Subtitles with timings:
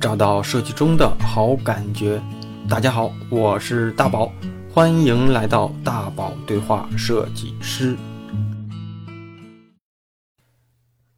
[0.00, 2.22] 找到设计中的好感觉。
[2.70, 4.32] 大家好，我是大宝，
[4.72, 7.98] 欢迎来到大宝对话设计师。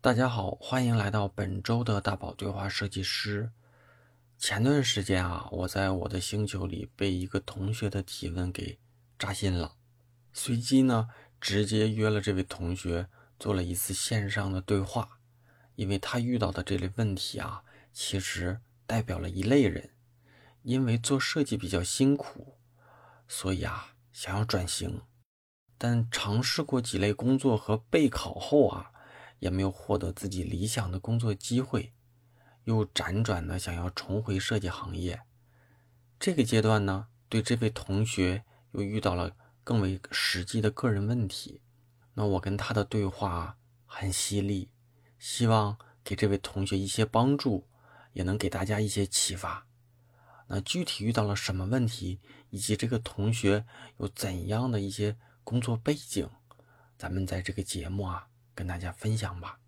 [0.01, 3.53] 大家好，欢迎来到本周的大宝对话设计师。
[4.37, 8.81] 前段时间啊，我在我的星球里被一个同学的提问给
[9.17, 9.75] 扎心了，
[10.33, 11.09] 随机呢，
[11.41, 13.07] 直接约了这位同学
[13.39, 15.09] 做了一次线上的对话。
[15.77, 17.63] 因为他遇到的这类问题啊，
[17.95, 18.61] 其实
[18.93, 19.89] 代表了一类人，
[20.61, 22.59] 因为做设计比较辛苦，
[23.27, 25.01] 所以啊想要转型，
[25.79, 28.93] 但尝试过几类工作和备考后啊，
[29.39, 31.95] 也没有获得自己理想的工作机会，
[32.65, 35.23] 又辗转的想要重回设计行业。
[36.21, 41.63] 这个阶段呢，对这位同学又遇到了更为实际的个人问题，
[42.13, 44.71] 那我跟他的对话很犀利。
[45.19, 47.67] 希望给这位同学一些帮助，
[48.13, 49.67] 也能给大家一些启发。
[50.49, 53.65] 那具体遇到了什么问题，以及这个同学
[53.99, 56.29] 有怎样的一些工作背景，
[56.97, 59.59] 咱们在这个节目啊跟大家分享吧。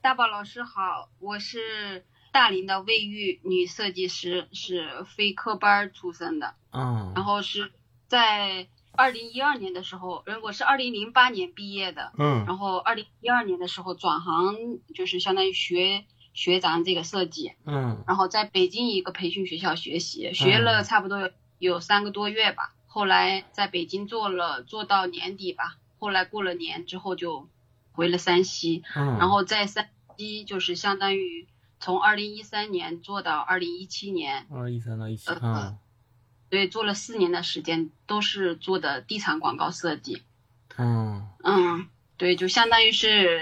[0.00, 7.72] 大宝老师好，我是大连的卫浴女设计师，是非科班出身的，嗯，然后是
[8.08, 8.68] 在。
[8.94, 14.54] 二零一二年的时候，我是二零零八年毕业的，嗯，然后二零一二年的时候转行，
[14.94, 27.48] 就是相当于学学咱这个设计，嗯，然后在北京一个培训学校学习，学了差不多有三个多月吧，后来在北京做了做到年底吧，后来过了年之后就
[27.92, 31.46] 回了山西，嗯，然后在山西就是相当于
[31.80, 35.78] 从二零一三年做到二零一七年，二一三到一七，嗯。
[36.48, 40.20] 对，做了四年的时间，都是做的地产广告设计。
[40.76, 41.88] 嗯嗯，
[42.18, 43.40] 对，就相当于是，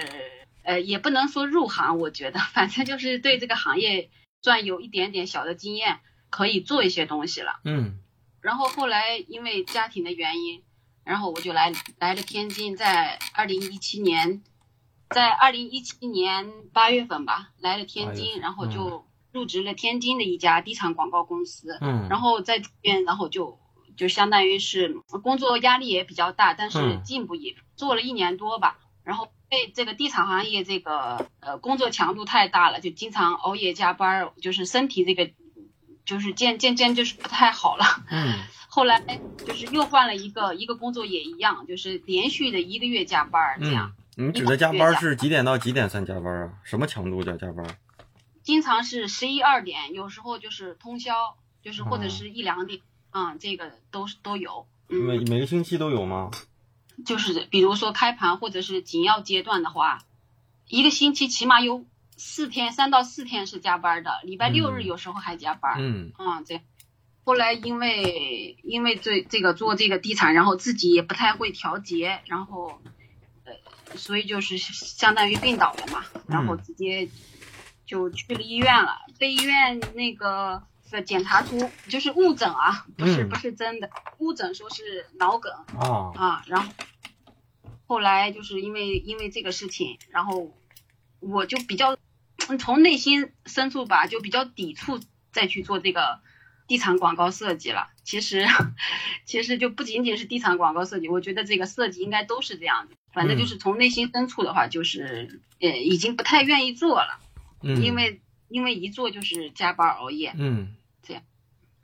[0.71, 5.99] 呃，也不能说入行，我觉得，反正就是对这个行业算有一点点小的经验，
[6.31, 7.59] 可以做一些东西了。
[7.65, 7.99] 嗯。
[8.41, 10.63] 然后后来因为家庭的原因，
[11.05, 14.43] 然后我就来来了天津，在二零一七年，
[15.11, 19.05] 在二零一七年八月份吧，来了天津，然后就。
[19.33, 23.61] 入职了天津的一家地产广告公司，嗯，然后在这边，然后就
[23.97, 24.93] 就相当于是
[25.23, 35.31] 工作压力也比较大，但是进步也做了一年多吧，然后被这个地产行业这个呃工作强度太大了，就经常熬夜加班，就是身体这个
[36.07, 38.39] 就是渐渐渐就是不太好了，嗯，
[38.69, 39.03] 后来
[39.45, 43.93] 就是又换了一个一个工作也一样，就是连续的一个月加班这样。
[44.17, 46.53] 你指的加班是几点到几点算加班啊？
[46.63, 47.67] 什么强度叫加班？
[48.43, 52.81] 经常是十一二点，有时候就是通宵，就是或者是一两点，
[53.13, 54.67] 嗯，这个都是都有。
[54.89, 56.31] 每每个星期都有吗？
[57.05, 60.05] 就是比如说开盘或者是紧要阶段的话，
[60.69, 61.85] 一个星期起码有
[62.17, 65.77] 四天，三到四天是加班的，礼拜六日有时候还加班。
[65.79, 66.61] 嗯，啊，这
[67.25, 72.81] 后来因为因为这这个做这个地产，然后自己也不太会调节，然后
[73.45, 77.09] 呃，所以就是相当于病倒了嘛，然后直接。
[77.87, 80.63] 就去了医院了，被医院那个
[81.03, 86.73] 检查出就是误诊啊，不是不是真的误诊，说是脑梗啊啊，然后
[87.87, 90.57] 后来就是因为因为这个事情，然后
[91.21, 91.97] 我就比较
[92.59, 95.01] 从内心深处吧，就比较抵触
[95.33, 96.21] 再去做这个
[96.67, 97.89] 地产广告设计了。
[98.03, 98.47] 其实
[99.27, 107.21] 其实就不仅仅是地产广告设计，我觉得这个设计应该都是这样子，反正就是从内心深处的话，就是呃已经不太愿意做了。
[107.63, 110.75] 因为因为一做就是加班熬夜，嗯，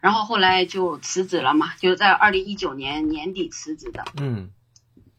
[0.07, 4.53] 然后后来就辞职了嘛，就在二零一九年年底辞职的，嗯，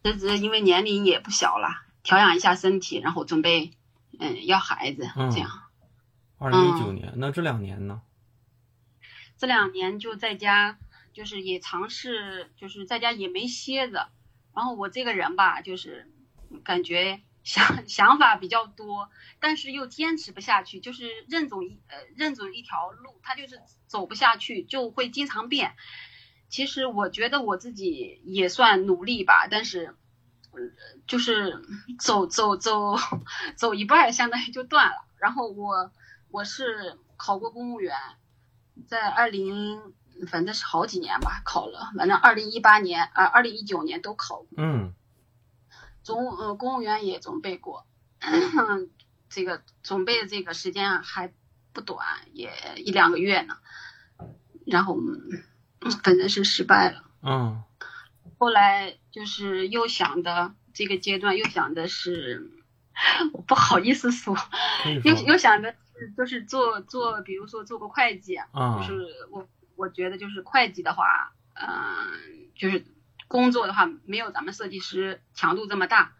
[0.02, 1.68] 辞职因为年龄也不小了，
[2.04, 3.74] 调养一下身体，然后准备
[4.18, 5.50] 嗯要孩子这样。
[6.38, 8.02] 二零一九年，那这两年呢？
[9.38, 10.78] 这两年就在家，
[11.12, 14.08] 就是也尝试，就是在家也没歇着，
[14.56, 16.10] 然后我这个人吧，就是
[16.64, 17.20] 感觉。
[17.48, 19.10] 想 想法比较多，
[19.40, 25.72] 但是又坚持不下去，就是认准一呃认准一条路，他就是走不下去，就会经常变。
[26.50, 29.96] 其实我觉得我自己也算努力吧，但是，
[31.08, 31.62] 就是
[31.98, 32.98] 走走走
[33.56, 35.06] 走一半，相当于就断了。
[35.18, 35.94] 然后我
[36.30, 37.96] 我是考过公务员，
[38.88, 39.94] 在二零
[40.28, 44.50] 反正是好几年吧，考了，反正二零一八年啊二零一九年都考过。
[44.58, 44.94] 嗯。
[46.08, 47.86] 总呃，公务员也准备过，
[49.28, 51.34] 这个准备的这个时间还
[51.74, 52.00] 不短，
[52.32, 53.58] 也一两个月呢。
[54.66, 54.98] 然后
[56.02, 57.04] 反正是失败了。
[57.22, 57.62] 嗯。
[58.38, 62.54] 后来就是又想的这个阶段， 又想的是，
[63.34, 64.34] 我不好意思说，
[65.04, 69.46] 又又想着是就是做做，比如说做个会计，啊就是我
[69.76, 72.86] 我觉得就是会计的话，嗯、就是
[73.28, 76.14] 工作的话没有咱们设计师强度这么大，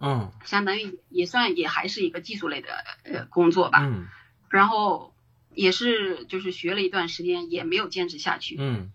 [0.00, 2.68] 嗯相当于也算也还是一个技术类的
[3.04, 3.80] 呃工作吧。
[3.82, 4.08] 嗯
[4.48, 5.14] 然后
[5.54, 8.92] 也是就是学了一段时间，也没有坚持下去，嗯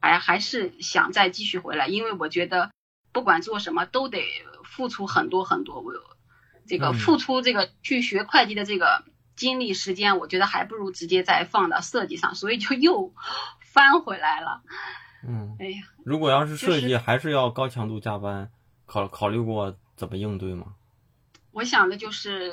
[0.00, 2.70] 还还是想再继续回来，因为我觉得
[3.12, 4.24] 不管做什么都得
[4.64, 5.92] 付出很多很多，我
[6.66, 9.04] 这个嗯付出这个去学会计的这个
[9.36, 13.14] 精力时间，我觉得还不如直接再放到设计上，所以就又
[13.60, 14.62] 翻回来了。
[15.26, 15.56] 嗯。
[15.58, 18.50] 哎呀，如果要是设计，还是要高强度加班，
[18.86, 20.74] 考考虑过怎么应对吗？
[21.52, 22.52] 我想的就是，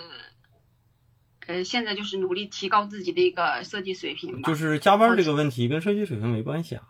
[1.48, 4.48] 呃，现在就是努力提高自己的一个设计水平吧。
[4.48, 6.84] 就是加班这个问题跟设计水平没关系啊。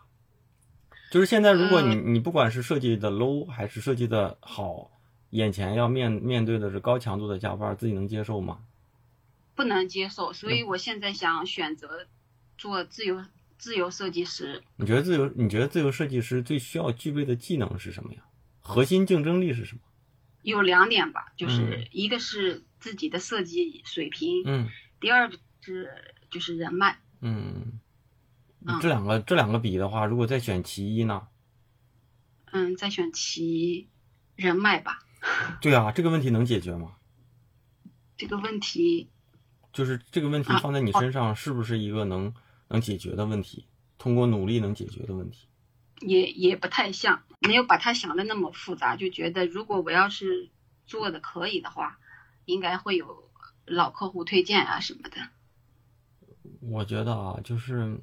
[1.12, 4.92] 就是现在，如果你嗯你不管是设计的 low 还是设计的好，
[5.31, 8.60] 眼前要面面对的是高强度的加班，自己能接受吗？
[9.56, 12.07] 不能接受，所以我现在想选择
[12.57, 13.24] 做自由
[13.62, 14.63] 自由设计师。
[14.75, 18.24] 你觉得自由你觉得自由设计师最需要具备的技能是什么呀？
[18.60, 19.81] 核心竞争力是什么？
[20.42, 24.68] 有两点吧，就是嗯一个是自己的设计水平，嗯
[25.00, 25.92] 第二个是
[26.31, 27.00] 就是人脉。
[27.22, 27.80] 嗯，
[28.66, 31.28] 嗯这两个这两个比的话，如果再选其一呢？
[32.52, 33.88] 嗯，再选其
[34.36, 35.00] 人脉吧。
[35.62, 36.96] 对啊，这个问题能解决吗？
[38.18, 39.10] 这个问题，
[39.72, 42.34] 就是这个问题啊放在你身上，是不是一个能
[42.71, 43.65] 能解决的问题？
[43.97, 45.47] 通过努力能解决的问题？
[46.00, 50.50] 也也不太像，没有把他想的那么复杂，就觉得如果我要是
[50.85, 52.00] 做的可以的话，
[52.45, 53.29] 应该会有
[53.65, 55.18] 老客户推荐啊什么的。
[56.62, 58.00] 我觉得啊，就是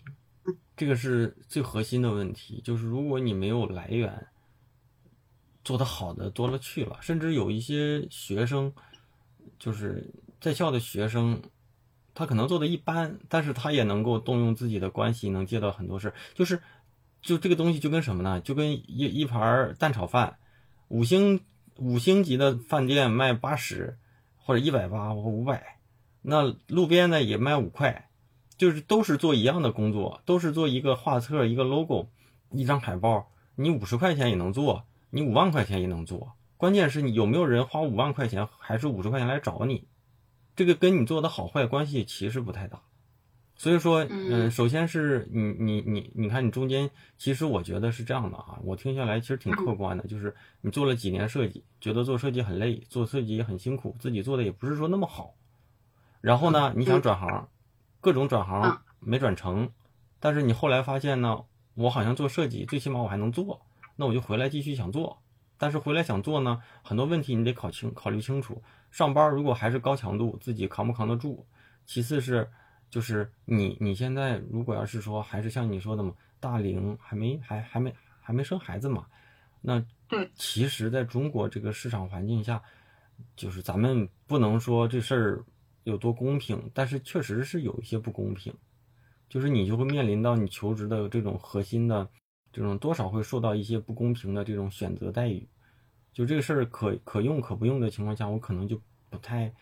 [0.76, 4.28] 这个是最核心的问题，就是如果你没有来源，
[5.64, 8.72] 做得好的多了去了，甚至有一些学生，
[9.58, 10.08] 就是
[10.40, 11.42] 在校的学生，
[12.18, 16.60] 他可能做的一般，但是他也能够动用自己的关系，能接到很多事儿，就是
[17.22, 18.40] 就这个东西就跟什么呢？
[18.40, 20.38] 就跟一一盘蛋炒饭，
[20.88, 21.42] 五星
[21.76, 23.98] 五星级的饭店卖八十
[24.36, 25.78] 或者一百八或五百，
[26.22, 28.06] 那路边呢也卖五块。
[28.56, 32.08] 就是都是做一样的工作，都是做一个画册、一个 logo、
[32.50, 36.32] 一张海报，你五十块钱也能做，你五万块钱也能做。
[36.56, 39.86] 关键是你有没有人花五万块钱还是五十块钱来找你，
[40.58, 42.82] 这个跟你做的好坏关系其实不太大。
[43.54, 55.36] 所以说，嗯嗯，首先是你你你你看你中间，其实我觉得是这样的啊，我听下来其实挺客观的，就是你做了几年设计，觉得做设计很累，做设计也很辛苦，自己做的也不是说那么好，
[56.20, 57.48] 然后呢，你想转行。
[58.00, 59.70] 各种转行嗯没转成，
[60.18, 61.44] 但是你后来发现呢，
[61.74, 63.62] 我好像做设计，最起码我还能做，
[63.94, 65.22] 那我就回来继续想做。
[65.58, 68.62] 但是回来想做呢，很多问题你得考清考虑清楚。
[68.90, 71.44] 上班如果还是高强度，自己扛不扛得住？
[71.84, 72.48] 其次是，
[72.88, 79.06] 就是你你现在如果要是说还是像你说的嘛，大龄还没还还没还没生孩子嘛，
[79.60, 82.62] 那对，其实在中国这个市场环境下，
[83.36, 85.44] 就是咱们不能说这事儿。
[85.84, 88.52] 有多公平，但是确实是有一些不公平，
[89.26, 92.06] 就是你就会面临到你求职的这种核心的
[92.52, 95.46] 这种多少会受到一些不公平的这种选择待遇，
[96.12, 98.80] 就这个事儿可可用可不用的情况下，我可能就
[99.10, 99.52] 不太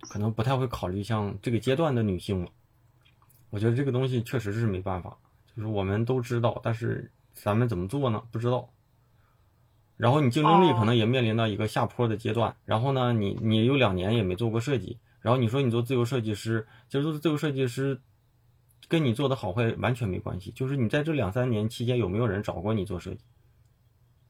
[0.00, 2.50] 可能不太会考虑像这个阶段的女性了。
[3.50, 5.16] 我觉得这个东西确实是没办法，
[5.54, 8.22] 就是我们都知道，但是咱们怎么做呢？
[8.30, 8.70] 不知道。
[9.96, 14.98] 然后你竞争力可能也面临到一个下坡的阶段，然后呢，你你有两年也没做过设计。
[15.20, 18.00] 然后你说你做自由设计师，其实做自由设计师
[18.88, 23.20] 跟你做的好坏完全没关系，就是你在这两三年期间有没有人找过你做设计，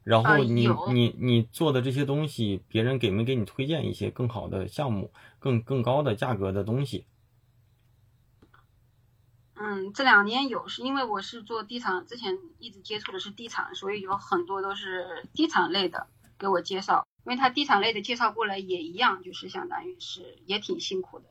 [0.03, 7.05] 然后你、呃、你你做的这些东西，别人给没给你推荐一些更好的项目、更更高的价格的东西？
[9.59, 17.07] 嗯，这两年有，是因为我是做地产，之前一直接触的是地产，所以有很多都是地产类的给我介绍。
[17.25, 21.25] 因为他地产类的介绍过来也一样，就是相当于是也挺辛苦的，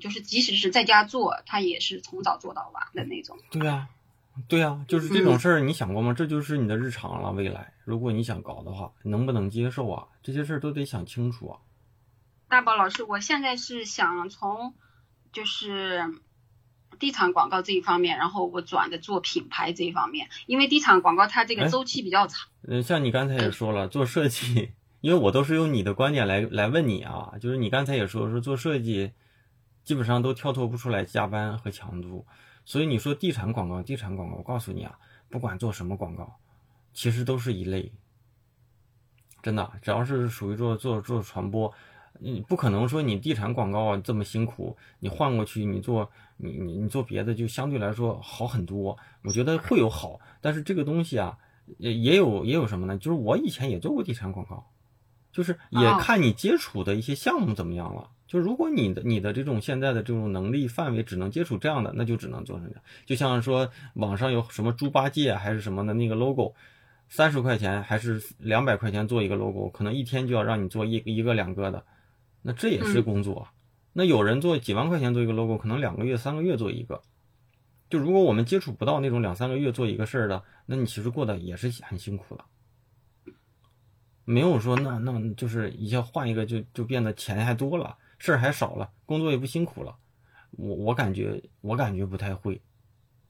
[0.00, 3.38] 就是即使是在家做，他也是从早做到晚的那种。
[3.50, 6.12] 对呀、啊，对呀、啊，就是这种事儿，你想过吗？
[6.12, 7.32] 这就是你的日常了。
[7.32, 10.06] 未来如果你想搞的话，能不能接受啊？
[10.22, 11.58] 这些事儿都得想清楚啊。
[12.48, 14.74] 大宝老师，我现在是想从
[15.32, 16.14] 就是
[16.98, 22.48] 地产广告这一方面，然后我转的做品牌这一方面，因为地产广告它这个周期比较长。
[22.68, 24.72] 嗯，像你刚才也说了，做设计。
[25.02, 29.12] 因为我都是用你的观点来来问你啊，就是你刚才也说说做设计，
[29.86, 32.26] 基本上都跳脱不出来加班和强度，
[32.64, 34.98] 所以你说地产广告，地产广告，我告诉你啊，
[35.30, 36.38] 不管做什么广告，
[36.92, 37.92] 其实都是一类，
[39.42, 41.72] 真的，只要是属于做做做传播，
[42.18, 48.98] 你不可能说你地产广告啊这么辛苦，你换过去你做你你你做别的就相对来说好很多。
[49.22, 51.38] 我觉得会有好，但是这个东西啊，
[51.78, 52.98] 也也有也有什么呢？
[52.98, 54.66] 就是我以前也做过地产广告，
[55.30, 58.10] 就是也看你接触的一些项目怎么样了。
[58.26, 62.82] 就如果你的你的这种现在的这种能力范围只能接触这样的，那就只能做成这样。
[63.04, 66.54] 就像说网上有什么猪八戒还是什么的那个 logo，
[67.08, 71.84] 三十块钱还是两百块钱做一个 logo，可能一天就要让你做一一个两个的。
[72.42, 73.48] 那这也是工作，
[73.92, 77.02] 那有人做几万块钱做一个 logo，可能两个月、三个月做一个。
[77.88, 82.44] 就如果我们接触不到那种两三个月做一个事儿的，那你其实过得也是很辛苦的。
[84.24, 89.96] 没有说那那就是一下换一个就就变得钱还多了，事儿还少了，工作也不辛苦了。
[90.52, 92.62] 我我感觉我感觉不太会，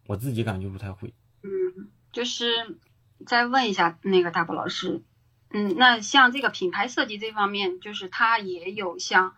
[0.06, 1.14] 我自己感觉不太会。
[1.42, 2.78] 嗯，就是
[3.26, 5.02] 再问一下那个大宝老师。
[5.50, 9.34] 嗯，那像这个品牌设计这方面，就是它也有像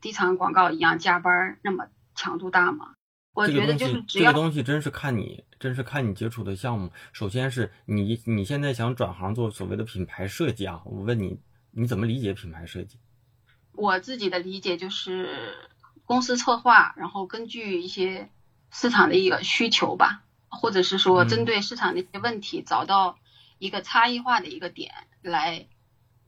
[0.00, 2.94] 地产广告一样加班那么强度大吗？
[3.34, 6.90] 我觉得就是这个东西真是看你，真是看你接触的项目。
[7.12, 12.98] 首先是你你现在想转行做所谓的品牌设计啊，我问你，你怎么理解品牌设计？
[13.74, 15.68] 我自己的理解就是
[16.04, 18.28] 公司策划，然后根据一些
[18.70, 23.18] 市场的一个需求吧，或者是说针对市场的一些问题，找到
[23.58, 24.92] 一个差异化的一个点。
[25.22, 25.66] 来，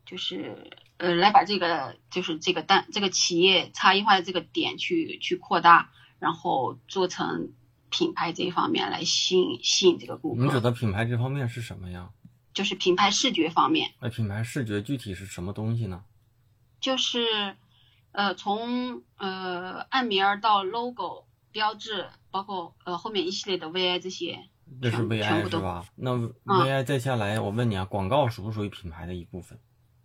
[0.07, 7.53] 就是呃，来把这个就是这个单这个企业差异化的这个点去去扩大，然后做成
[7.91, 10.43] 品牌这一方面来吸引吸引这个顾客。
[10.43, 12.09] 你指的品牌这方面是什么呀？
[12.53, 13.91] 就是品牌视觉方面。
[14.01, 16.05] 那品牌视觉具体是什么东西呢？
[16.85, 17.57] 就是
[18.13, 24.39] 呃，从呃暗名儿到 logo 标志，包括呃后面一系列的 VI 这些。
[24.83, 25.87] 这是 VI 是吧？
[25.95, 26.13] 那
[26.45, 29.59] VI 再下来，我问你啊，广告属不属于品牌的一部分？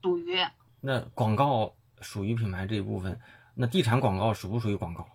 [0.03, 0.37] 属于。
[0.79, 3.19] 那广告属于品牌这一部分，
[3.55, 5.05] 那地产广告属不属于广告？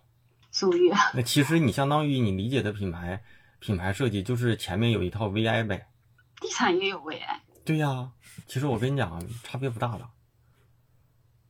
[0.51, 0.93] 属于。
[1.15, 3.23] 那其实你相当于你理解的品牌
[3.59, 5.87] 品牌设计，就是前面有一套 VI 呗。
[6.39, 7.23] 地产也有 VI。
[7.65, 8.11] 对呀，
[8.45, 10.07] 其实我跟你讲，差别不大的。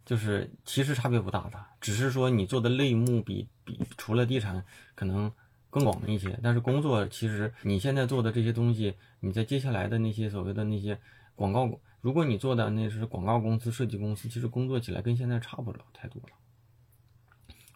[0.05, 4.63] 就是其实差别不大的，只是说你做的类目比比除了地产
[4.95, 5.31] 可能。
[5.67, 10.97] 更广一些，但是工作其实你现在做的这些东西，你在接下来的那些所谓的那些
[11.35, 11.69] 广告，
[11.99, 16.29] 如果你做的那是广告公司、设计公司，其实工作起来跟现在差不了太多了。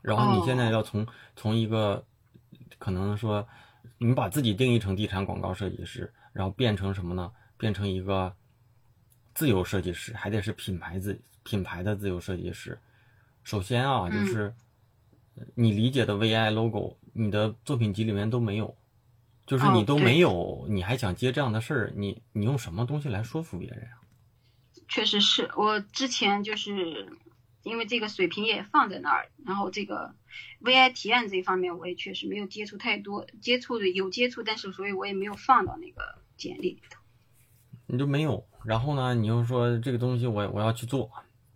[0.02, 1.06] 然后你现在要从
[1.36, 2.06] 从一个
[2.78, 3.46] 可能说，
[3.98, 7.30] 你把自己定义成地产广告设计师，然后变成什么呢？
[7.58, 8.34] 变成一个
[9.34, 12.80] 自由设计师，还得是品牌自品牌的自由设计师。
[13.44, 14.54] 首先啊，就是
[15.56, 16.98] 你理解的 VI logo。
[17.14, 18.78] 你的作品集里面都没有，
[19.46, 21.94] 就是你都没有，你还想接这样的事儿？
[21.96, 23.98] 你你用什么东西来说服别人啊？
[24.88, 27.10] 确实是我之前就是
[27.64, 30.16] 因为这个水平也放在那儿，然后这个
[30.62, 37.02] VI 提案这一方面我也确实没有接触太多，接触的有接触，但是所以我也没有放到那个简历里头。
[37.88, 41.12] 你就没有，然后呢，你又说这个东西我我要去做，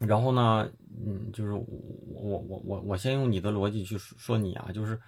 [0.08, 0.70] 然后呢，
[1.06, 5.00] 嗯，就是我我我我我先用你的逻辑去说你啊，就是。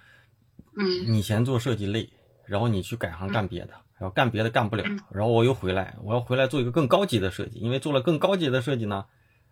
[0.78, 2.06] 嗯，你嫌做设计累，
[2.44, 9.06] 然后你去改行干别的，然后干别的干不了，然后我又回来，我要回来做一个更高级的设计，因为做了更高级的设计呢，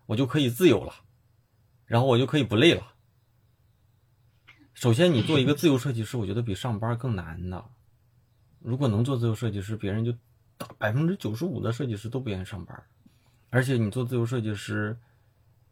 [0.05, 0.93] 我就可以自由了，
[1.87, 2.83] 然后我就可以不累了。
[4.75, 7.65] 首先，你做一个自由设计师，我觉得比上班更难的。
[8.59, 10.11] 如果能做自由设计师，别人就
[10.59, 12.83] 大百分之九十五的设计师都不愿意上班。
[13.49, 14.95] 而且你做自由设计师，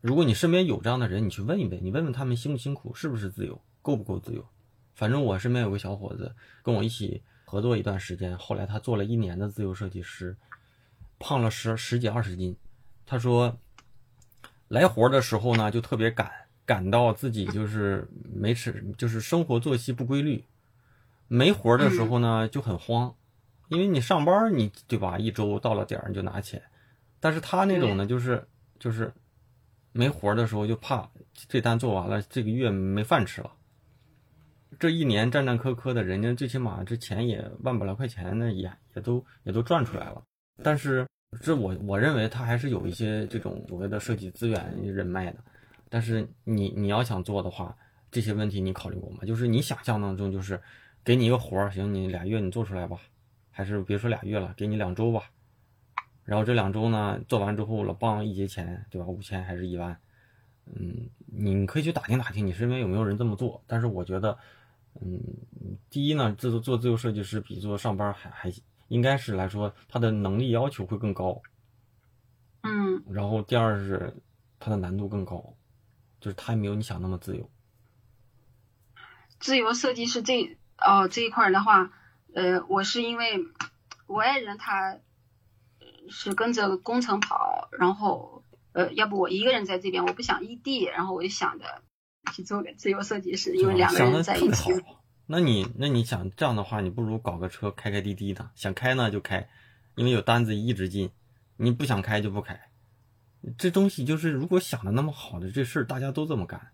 [0.03, 4.45] 如果你身边有这样的人，你去问一问，你问问他们辛不辛苦，是不是自由，够不够自由。
[4.95, 10.35] 反正我身边有个小伙子跟我一起合作一段时间，后来他做了一年的自由设计师，
[11.19, 12.53] 胖了十十几二十斤。
[13.05, 13.57] 他说，
[14.67, 16.29] 来活的时候呢就特别赶，
[16.65, 20.43] 赶到自己就是没吃，就是生活作息不规律；
[21.29, 23.15] 没活的时候呢就很慌，
[23.69, 25.17] 因为你上班你对吧？
[25.17, 26.61] 一周到了点儿你就拿钱，
[27.21, 28.45] 但是他那种呢就是
[28.77, 29.13] 就是
[29.93, 31.09] 没活的时候就怕
[31.47, 33.51] 这单做完了这个月没饭吃了。
[34.79, 40.21] 这一年战战磕磕的，人家最起码这钱也万把来块钱呢，也也都也都赚出来了。
[40.61, 41.07] 但是
[41.41, 45.37] 这我我认为他还是有一些这种所谓的设计资源人脉的。
[45.89, 47.77] 但是你你要想做的话，
[48.11, 49.19] 这些问题你考虑过吗？
[49.25, 50.59] 就是你想象当中，就是
[51.03, 52.97] 给你一个活儿，行，你俩月你做出来吧，
[53.51, 55.29] 还是别说俩月了，给你两周吧。
[56.25, 59.07] 然后这两周呢，做完之后了，帮一节钱，对吧？
[59.07, 59.99] 五千还是一万？
[60.65, 63.63] 嗯，你可以去打听打听，你身边有没有人这么做？
[63.67, 64.37] 但是我觉得。
[65.01, 65.19] 嗯，
[65.89, 68.53] 第一呢，做做自由设计师比做上班还还
[68.89, 71.41] 应该是来说，他的能力要求会更高。
[72.61, 73.03] 嗯。
[73.09, 74.15] 然后第二是，
[74.59, 75.55] 他的难度更高，
[76.21, 77.49] 就是他没有你想那么自由。
[79.39, 81.91] 自由设计师这哦这一块的话，
[82.35, 83.43] 呃，我是因为
[84.05, 84.99] 我爱人他
[86.09, 88.43] 是跟着工程跑，然后
[88.73, 91.65] 呃，要不我一个人在这边，我不想异地，然后我就想着
[92.33, 94.71] 去做个自由设计师，因为两个人在一起。
[95.25, 99.47] 那你那你想这样的话，你不如搞个车开开滴滴的，想开呢就开，
[99.95, 101.11] 因为有单子一直进，
[101.57, 102.59] 你不想开就不开。
[103.57, 106.71] 这东西就是如果想的那么好的这事儿，大家都这么干，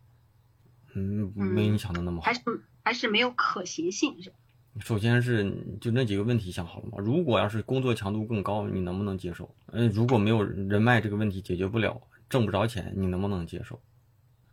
[0.95, 2.25] 嗯，没你想的那么好。
[2.25, 2.41] 还是
[2.83, 4.33] 还是没有可行性是？
[4.79, 6.97] 首先是就那几个问题想好了吗？
[6.99, 9.49] 如果要是工作强度更高，你能不能接受？
[9.71, 13.79] 嗯，如果没有人脉这个问题解决不了，挣不着钱，你能不能接受？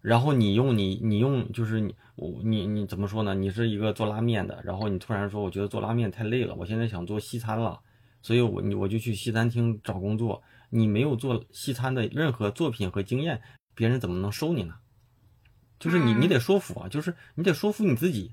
[0.01, 3.35] 然后你用你你用就是你我你你怎么说呢？
[3.35, 7.79] 你是一个做拉面的，然后你突然说我觉得做拉面太累了，我现在想做西餐了，
[8.23, 10.43] 所以我你我就去西餐厅找工作。
[10.71, 13.41] 你没有做西餐的任何作品和经验，
[13.75, 14.75] 别人怎么能收你呢？
[15.79, 18.33] 就是你你得说服啊，就是你得说服你自己，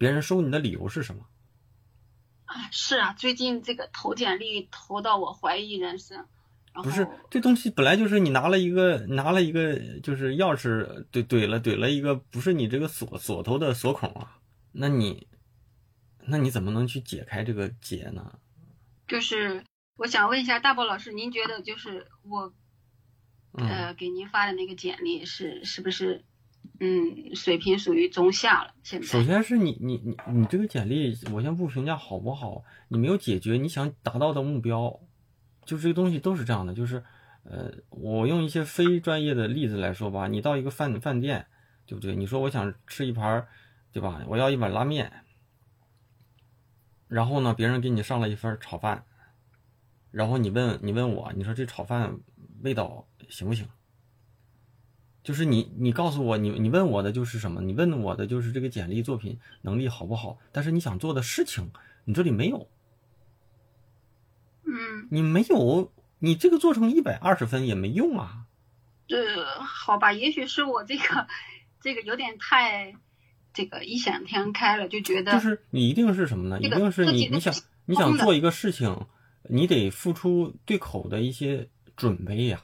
[0.00, 1.26] 别人收你的理由是什么？
[2.46, 6.26] 啊，是啊，最近这个投简历投到我怀疑人生。
[6.72, 14.38] 不是这东西本来就是你拿了一个拿了一个就是钥匙怼怼了怼了一个不是你这个锁锁头的锁孔啊，
[14.72, 15.26] 那你
[16.20, 18.38] 那你怎么能去解开这个结呢？
[19.06, 19.62] 就是
[19.96, 22.54] 我想问一下大宝老师，您觉得就是我
[23.52, 26.24] 呃给您发的那个简历是是不是
[26.80, 28.74] 嗯水平属于中下了？
[28.82, 35.00] 现在首先是你你你你这个简历我先不评价好不好，你没有解决你想达到的目标。
[35.66, 37.04] 就这个东西都是这样的，就是，
[37.44, 41.46] 呃，我用一些非专业的例子来说吧，你到一个饭饭店，
[41.86, 42.16] 对不对？
[42.16, 43.46] 你说我想吃一盘，
[43.92, 44.24] 对吧？
[44.26, 45.12] 我要一碗拉面，
[47.06, 49.04] 然后呢，别人给你上了一份炒饭，
[50.10, 52.18] 然后你问你问我，你说这炒饭
[52.62, 53.68] 味道行不行？
[55.22, 57.60] 就是你你告诉我，你你问我的就是什么？
[57.60, 60.38] 你问我的就是这个简历作品能力好不好？
[60.52, 61.70] 但是你想做的事情，
[62.04, 62.68] 你这里没有。
[64.64, 68.46] 嗯，你没有，你这个做成一百二十分也没用啊。
[69.08, 71.26] 这好吧，也许是我这个
[71.80, 72.94] 这个有点太
[73.52, 76.60] 这个异想天开了，就觉得就是你一定是什么呢？
[76.60, 77.52] 一定是你你想
[77.86, 79.06] 你想做一个事情，
[79.48, 82.62] 你得付出对口的一些准备呀，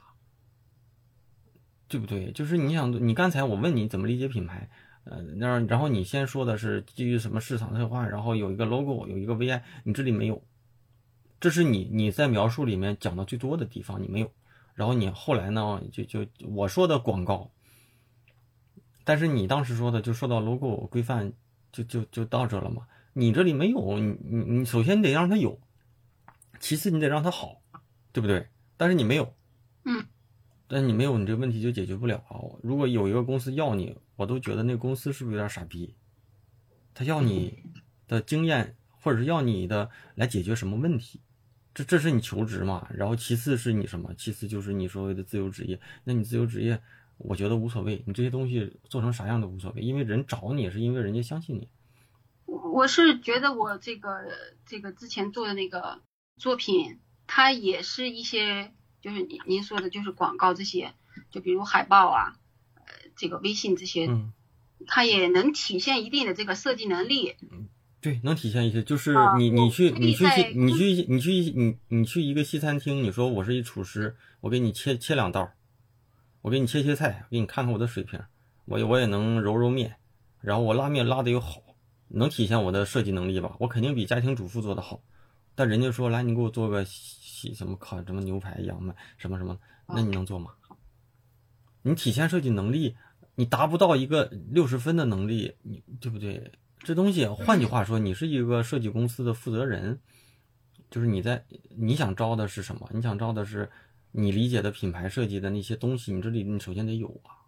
[1.88, 2.32] 对不对？
[2.32, 4.68] 就是你想你刚才我问你怎么理解品牌，
[5.04, 10.42] 呃，那然后你先说的是基于什么市场策划，然后有一个 logo，有一个 VI，你这里没有。
[11.38, 14.32] 这是你你在描述里面讲的最多的地方，你没有。
[14.74, 17.50] 然后你后来呢，就就我说的广告，
[19.04, 21.32] 但是你当时说的就说到 logo 规范，
[21.72, 22.86] 就就就到这了嘛。
[23.12, 25.58] 你这里没有，你你你首先得让它有，
[26.58, 27.62] 其次你得让它好，
[28.12, 28.48] 对不对？
[28.76, 29.34] 但是你没有，
[29.84, 30.04] 嗯，
[30.68, 32.40] 但你没有，你这问题就解决不了啊。
[32.62, 35.94] 如果有一个公司要你，我都觉得那个公司是不是有点傻逼？
[36.94, 37.62] 他要你
[38.08, 41.20] 的经验，或者是要你的来解决什么问题？
[41.74, 42.88] 这这是你求职嘛？
[42.94, 44.14] 然后其次是你什么？
[44.14, 45.78] 其次就是你所谓的自由职业。
[46.04, 46.80] 那你自由职业，
[47.18, 51.68] 我觉得无所谓，你这些东西做成啥样都无所谓，因为人找你是因为人家相信你。
[52.46, 54.10] 我我是觉得我这个
[54.64, 56.00] 这个之前做的那个
[56.38, 60.92] 作品，它也是一些就是您您说的就是广告这些，
[61.30, 62.36] 就比如海报啊，
[62.74, 62.84] 呃，
[63.16, 64.08] 这个微信这些，
[64.86, 67.34] 它也能体现一定的这个设计能力。
[68.00, 75.50] 对，能体现一些，就是你你去你去你去你去你你去一个西餐厅，你说我是一厨师，我给你切切两刀，
[76.42, 78.20] 我给你切切菜，给你看看我的水平，
[78.64, 79.96] 我我也能揉揉面，
[80.40, 81.62] 然后我拉面拉的又好，
[82.08, 83.56] 能体现我的设计能力吧？
[83.58, 85.00] 我肯定比家庭主妇做的好，
[85.56, 86.84] 但人家说来你给我做个
[87.36, 90.52] 西什么烤什么牛排羊麦什么什么，那你能做吗？
[91.82, 92.96] 你体现设计能力，
[93.34, 96.50] 你达不到一个六十分的能力，你对不对？
[96.78, 100.00] 这东西，换句话说，你是一个设计公司的负责人，
[100.90, 101.44] 就是你在
[101.76, 102.88] 你想招的是什么？
[102.92, 103.70] 你想招的是
[104.12, 107.44] 你理解的品牌设计的那些东西，你这里你首先得有啊。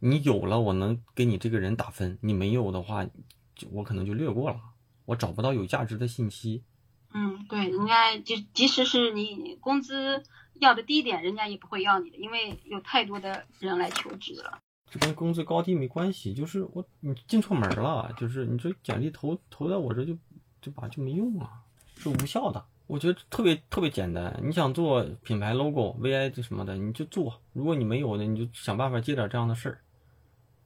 [0.00, 3.04] 你有了，我能给你这个人打分；你没有的话，
[3.54, 4.60] 就我可能就略过了，
[5.06, 6.62] 我找不到有价值的信息。
[7.14, 10.22] 嗯，对，人家就即使是你工资
[10.54, 14.58] 要的低点，人家也不会要你的，因为有太多的人来求职了。
[14.90, 20.16] 这跟工资高低没关系，就是我你进错门了，就是你这简历投投在我这就
[20.60, 21.62] 就把就没用啊，
[21.96, 22.64] 是无效的。
[22.86, 27.40] 我觉得特别特别简单，你想做品牌 logo、VI 这什么的，你就做。
[27.52, 29.80] 如果你没有的，你就想办法接点这样的事儿。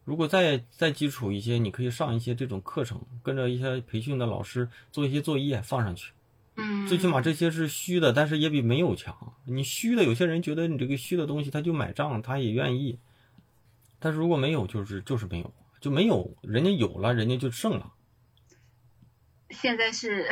[0.04, 6.12] 如果再再基础一些，你可以上一些这种课程，跟着一些培训的老师做一些作业放上去。
[6.58, 9.34] 嗯，最起码这些是虚的，但是也比没有强。
[9.46, 12.98] 你虚的，有些人觉得你这个虚的东西他就买账，他也愿意。
[14.00, 17.92] 但是如果没有，就是就是没有，就没有，人家有了，人家就剩了。
[19.50, 20.28] 现在是，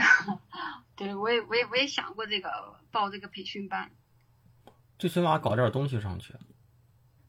[0.94, 2.50] 对我也我也我也想过这个
[2.90, 3.90] 报这个培训班，
[4.98, 6.34] 最起码搞点东西上去。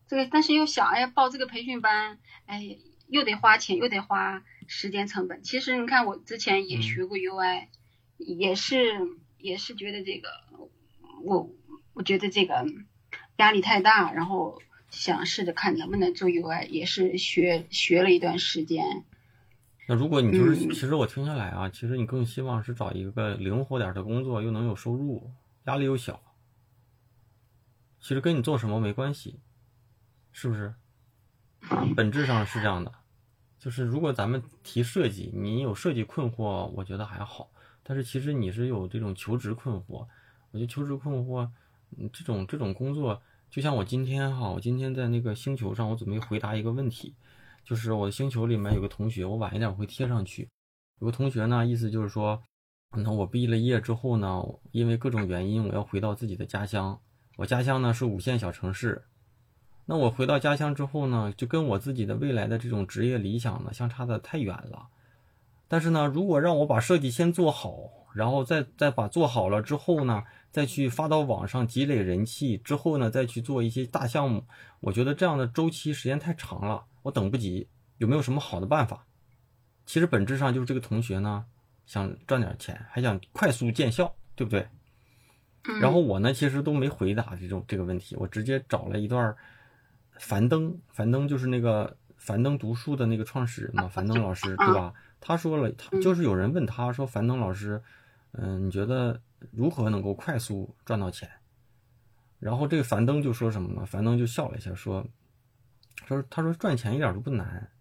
[0.07, 5.43] 这个，但是又想，哎，报这个培训班，哎，又得花钱，又得花时间成本。
[5.43, 7.67] 其实你看，我之前也学过 UI，
[8.17, 8.77] 也是
[9.37, 10.29] 也是觉得这个，
[11.23, 11.49] 我
[11.93, 12.65] 我觉得这个
[13.37, 19.05] 压力太大，然后想试着看能不能做 UI，也是学学了一段时间。
[19.87, 25.31] 那如果你就是，其实我听下来啊，其实你更希望是找一个灵活点的工作，又能有收入，
[25.65, 26.21] 压力又小。
[27.99, 29.39] 其实跟你做什么没关系。
[30.39, 30.71] 是不是？
[31.95, 32.93] 本质上是这样的，
[33.57, 37.49] 就是如果咱们提设计，你有设计困惑，我觉得还好。
[37.89, 40.05] 但是其实你是有这种求职困惑，
[40.51, 41.49] 我觉得求职困惑，
[42.11, 47.15] 这种这种工作，就像我今天哈，我今天在那个星球上，我准备回答一个问题，
[47.63, 50.49] 就是我的星球里面有个同学，我晚一点我会贴上去。
[50.99, 52.43] 有个同学呢，意思就是说，
[52.91, 56.99] 那我毕了业之后呢，因为各种原因，我要回到自己的家乡。
[57.37, 59.01] 我家乡呢是五线小城市。
[59.85, 64.89] 那我回到家乡之后呢，就跟我自己的未来的这种职业理想呢相差的太远了。
[65.67, 67.77] 但是呢，如果让我把设计先做好，
[68.13, 74.45] 然后再再把做好了之后呢，再去发到网上积累人气，之后呢再去做一些大项目，
[74.79, 77.67] 我觉得这样的周期时间太长了，我等不及。
[77.97, 79.05] 有没有什么好的办法？
[79.85, 81.45] 其实本质上就是这个同学呢
[81.85, 84.67] 想赚点钱，还想快速见效，对不对？
[85.81, 89.35] 然后我呢其实都没回答这种这个问题，我直接找了一段。
[90.19, 94.91] 樊登，樊登就是那个樊登读书的那个创始人嘛，樊登老师，对吧？
[95.19, 97.81] 他说了，他就是有人问他说，樊登老师，
[98.31, 101.29] 嗯，你觉得如何能够快速赚到钱？
[102.39, 103.85] 然后这个樊登就说什么呢？
[103.85, 105.05] 樊登就笑了一下，说，
[106.05, 107.71] 说他说赚钱一点都不难，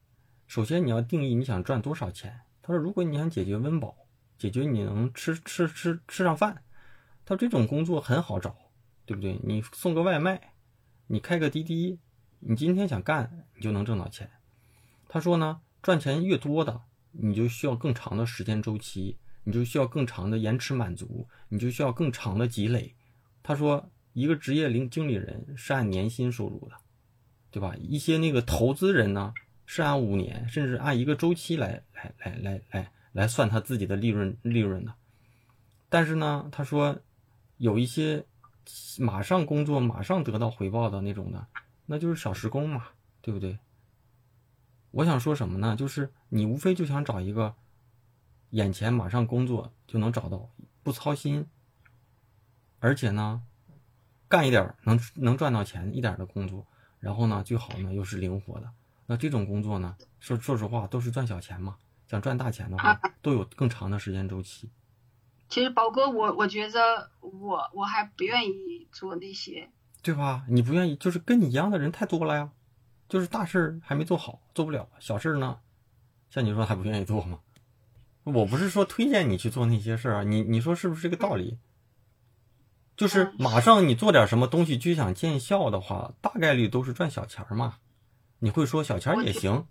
[0.46, 2.40] 首先你要定义你想赚多少钱。
[2.62, 3.96] 他说，如果你想解决温饱，
[4.38, 6.62] 解决你能吃吃吃吃上饭，
[7.24, 8.56] 他说这种工作很好找，
[9.04, 9.38] 对不对？
[9.44, 10.54] 你送个外卖，
[11.06, 11.98] 你开个滴滴。
[12.38, 14.30] 你今天想干，你就能挣到钱。
[15.08, 16.82] 他说呢，赚钱越多的，
[17.18, 22.94] 你就需要更长的时间周期，你就需要更长的延迟满足，你就需要更长的积累。
[23.42, 26.76] 他说，一个职业领经理人是按年薪收入的，
[27.50, 27.74] 对吧？
[27.76, 29.32] 一些那个投资人呢，
[29.64, 34.94] 是按五年，甚至按一个周期来来来来来来算他自己的利润利润的。
[35.88, 36.98] 但是呢，他说，
[37.56, 38.24] 有一些
[38.98, 41.46] 马上工作马上得到回报的那种的。
[41.88, 42.86] 那就是小时工嘛，
[43.22, 43.56] 对不对？
[44.96, 45.76] 我想说什么呢？
[45.76, 47.54] 就是你无非就想找一个
[48.48, 50.48] 眼前马上工作就能找到，
[50.82, 51.46] 不操心，
[52.78, 53.42] 而且呢，
[54.26, 56.66] 干一点能能赚到钱一点的工作，
[56.98, 58.70] 然后呢，最好呢又是灵活的。
[59.04, 61.76] 那这种工作呢，说说实话都是赚小钱嘛。
[62.08, 64.70] 想赚大钱的话，都有更长的时间周期。
[65.50, 69.68] 其实宝哥，我我觉得我我还不愿意做那些。
[70.02, 70.46] 对吧？
[70.48, 72.52] 你不愿意，就是跟你一样的人太多了呀。
[73.08, 75.58] 就是大事儿还没做好，做不了；小事儿呢，
[76.30, 77.40] 像你说还不愿意做吗？
[78.24, 81.58] 我不是说推荐你去做那些事儿啊，你你说是不是这个道理？
[82.96, 87.76] 就是马上你做点什么东西就想见效的话，大概率都是赚小钱儿嘛。
[88.38, 89.66] 你会说小钱儿也行，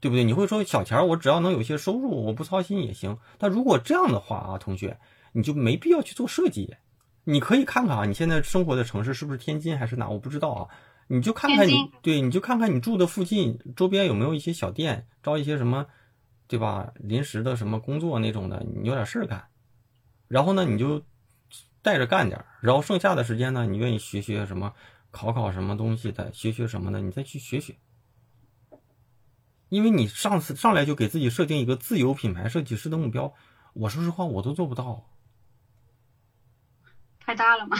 [0.00, 0.24] 对不对？
[0.24, 3.16] 你会说小钱儿我只要能有些收入，我不操心也行。
[3.38, 4.98] 但如果这样的话啊，同学，
[5.32, 6.76] 你就没必要去做设计。
[7.24, 10.08] 你可以看看啊，你现在生活的城市是不是天津还是哪？
[10.10, 10.68] 我不知道啊。
[11.06, 15.86] 你就看看你，对，你就看看你住的附近周边有没有一些小店，招一些什么，
[16.46, 16.92] 对吧？
[16.96, 19.48] 临时的什么工作那种的，你有点事儿干。
[20.28, 21.02] 然后呢，你就
[21.82, 24.74] 带着干点儿，然后剩下的时间呢，你愿意学学什么，
[25.10, 27.76] 考考什么东西的，学学什么的，你再去学学。
[29.68, 33.34] 因为你上次上来就给自己设定一个自由品牌设计师的目标，
[33.72, 35.10] 我说实话，我都做不到。
[37.20, 37.76] 太大了吗？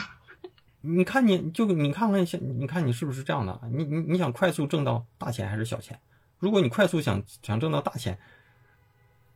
[0.87, 3.59] 你看，你就你看看，像你看你是不是这样的？
[3.73, 5.99] 你你你想快速挣到大钱还是小钱？
[6.39, 8.19] 如果你快速想想挣到大钱，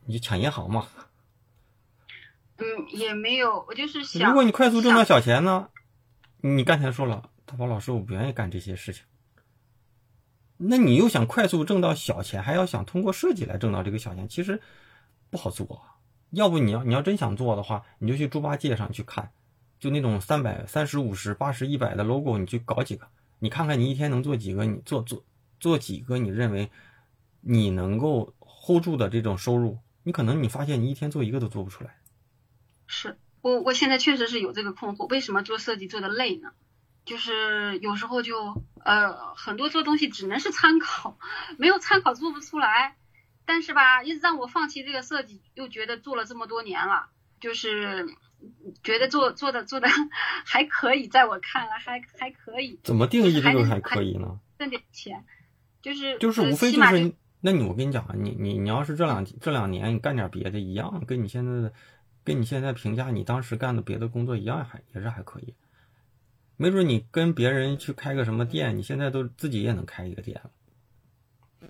[0.05, 0.87] 你就抢银行嘛。
[2.57, 4.29] 嗯，也没有，我就是想。
[4.29, 5.69] 如果你快速挣到小钱呢？
[6.41, 9.03] 你刚才说了，大宝老师，我不愿意干这些事情。
[10.57, 14.61] 那你又想快速挣到小钱，还要想通过设计来挣到这个小钱，其实
[15.31, 15.81] 不好做。
[16.29, 19.31] 要不你要你要真想做的话，你就去猪八戒上去看。
[19.79, 23.07] 就那种三百、三十五十、八十、一百的 logo，你去搞几个，
[23.39, 24.65] 你看看你一天能做几个？
[24.65, 25.23] 你做做
[25.59, 26.17] 做几个？
[26.17, 26.69] 你认为
[27.41, 31.97] 你能够 hold 住的这种收入，你可能你发现你一天做一个都做不出来。
[32.87, 36.51] 是我我现在确实是有这个困惑，为什么做设计做的累呢？
[37.05, 41.17] 就是有时候就呃很多做东西只能是参考，
[41.57, 42.95] 没有参考做不出来。
[43.45, 47.07] 但是吧，一直让我放弃这个设计，又觉得做了这么多年了，
[47.39, 48.05] 就是
[48.83, 49.87] 觉得做做的做的
[50.45, 52.79] 还可以，在我看来还还可以。
[52.83, 54.39] 怎么定义这个还可以呢？
[54.57, 55.25] 挣点钱，
[55.81, 61.73] 就是就是无非就是，那你我跟你讲啊，你你你要是这两这两年你干点别的，一样跟你现在的
[62.23, 65.55] 跟你现在评价你当时干的别的工作一样，还也是还可以。
[66.57, 70.51] 没准你跟别人去开个什么店，你现在都自己也能开一个店了。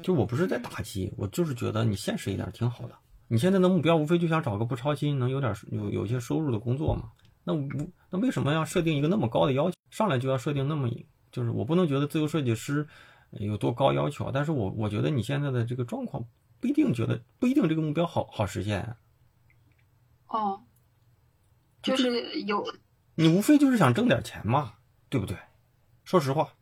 [0.02, 2.96] 就我不是在打击，我就是觉得你现实一点挺好的。
[3.32, 7.12] 你现在的目标无非就想找个不操心、能有点有有些收入的工作嘛。
[7.44, 7.70] 那无
[8.10, 9.78] 那为什么要设定一个那么高的要求？
[9.92, 10.89] 上来就要设定那么，
[11.32, 12.88] 就是我不能觉得自由设计师
[13.30, 16.26] 有多高要求，但是我我觉得你现在的这个状况
[16.60, 18.96] 不一定觉得不一定这个目标好好实现。
[20.26, 20.63] 哦，
[21.84, 22.65] 就是有
[23.13, 24.74] 你无非就是想挣点钱嘛，
[25.08, 25.38] 对不对？
[26.04, 26.56] 说实话，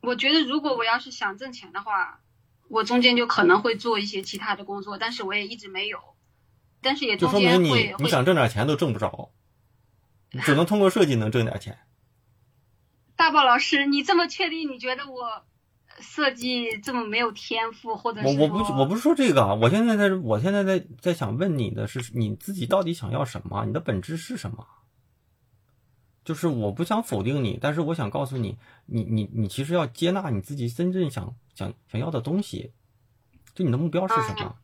[0.00, 2.20] 我觉得如果我要是想挣钱的话。
[2.70, 5.98] 我中间就可能会做一些其他的工作，但是我也一直没有，
[6.80, 9.32] 但是也就说明你你想挣点钱都挣不着，
[10.30, 11.78] 你只能通过设计能挣点钱。
[13.16, 14.70] 大宝老师，你这么确定？
[14.70, 15.42] 你觉得我
[15.98, 23.66] 设计这么没有天赋，或者我我不我不是说这个啊，我现在在我现在在在想问你的是你自己到底想要什么？
[23.66, 24.66] 你的本质是什么？
[26.30, 32.70] 就是我不想否定你，但是我想告诉你，你你你其实要接纳你自己真正想想想要的东西，
[33.52, 34.54] 就你的目标是什么？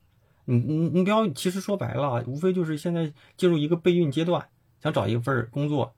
[0.45, 4.49] 你目目标其实说白了，无非就是现在进入一个备孕阶段，
[4.81, 5.97] 想找一份工作，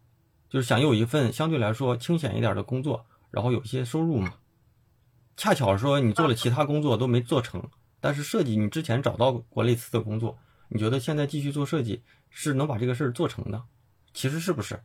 [0.48, 4.32] 就是想有一份相对来说清闲一点的工作，然后有一些收入嘛。
[5.36, 7.62] 恰巧说你做了其他工作都没做成，
[8.00, 10.38] 但是设计你之前找到过类似的工作，
[10.70, 12.00] 你觉得现在继续做设计
[12.30, 13.62] 是能把这个事儿做成的？
[14.14, 14.80] 其实是不是？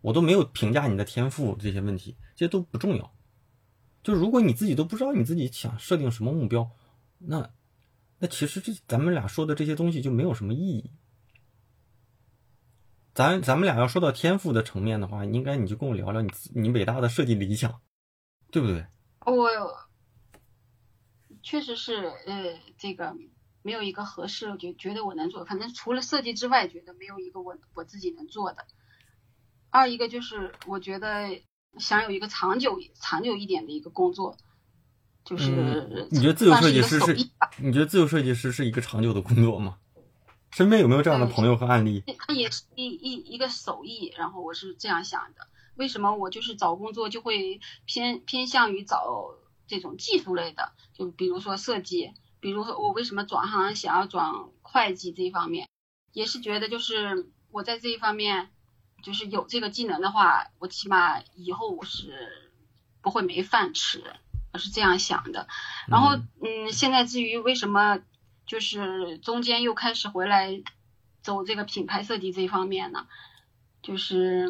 [0.00, 3.14] 我都没有评价你的天赋这些问题，这些都不重要。
[4.02, 6.70] 就如果你自己都不知道你自己想设定什么目标，
[7.18, 7.50] 那
[8.18, 10.90] 那其实这咱们俩说的这些东西就没有什么意义。
[13.12, 17.80] 咱咱们俩要说到天赋的层面的话，应该你就跟我聊聊你你伟大的设计理想，
[18.50, 18.86] 对不对？
[19.26, 19.50] 我
[21.42, 23.14] 确实是呃，这个
[23.62, 25.44] 没有一个合适，就觉得我能做。
[25.44, 28.64] 反正除了设计之外，觉得没有一个我我自己能做的。
[29.70, 31.42] 二一个就是我觉得
[31.78, 34.36] 想有一个长久、长久一点的一个工作，
[35.24, 37.14] 就是你觉得自由设计师是？
[37.58, 39.78] 你觉得自由设计师是一个长久的工作吗？
[40.50, 42.02] 身边有没有这样的朋友和案例？
[42.18, 45.46] 它也是一一一个手艺，然后我是这样想的。
[45.76, 49.36] 为什么我就是找工作就会偏偏向于找
[49.68, 50.72] 这种技术类的？
[50.92, 55.68] 就比如说设计，比如说我为什么转行想要转会计这一方面，
[56.12, 58.50] 也是觉得就是我在这一方面。
[59.02, 62.52] 就是有这个技能的话，我起码以后我是
[63.00, 64.02] 不会没饭吃，
[64.52, 65.46] 我是这样想的。
[65.88, 68.00] 然后，嗯，现在至于为什么
[68.46, 70.62] 就是中间又开始回来
[71.22, 73.06] 走这个品牌设计这一方面呢？
[73.82, 74.46] 就是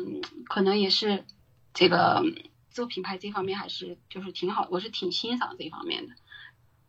[0.48, 1.24] 可能也是
[1.72, 2.22] 这个
[2.70, 6.14] 做品牌这方面还是就是挺好，我是挺欣赏这方面的。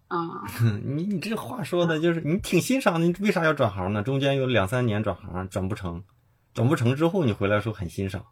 [0.09, 0.41] 嗯，
[0.97, 4.01] 你你这话说的就是你挺欣赏，你为啥要转行呢？
[4.01, 6.03] 中间有两三年转行转不成。
[6.53, 8.25] 转不成之后，你回来说很欣赏，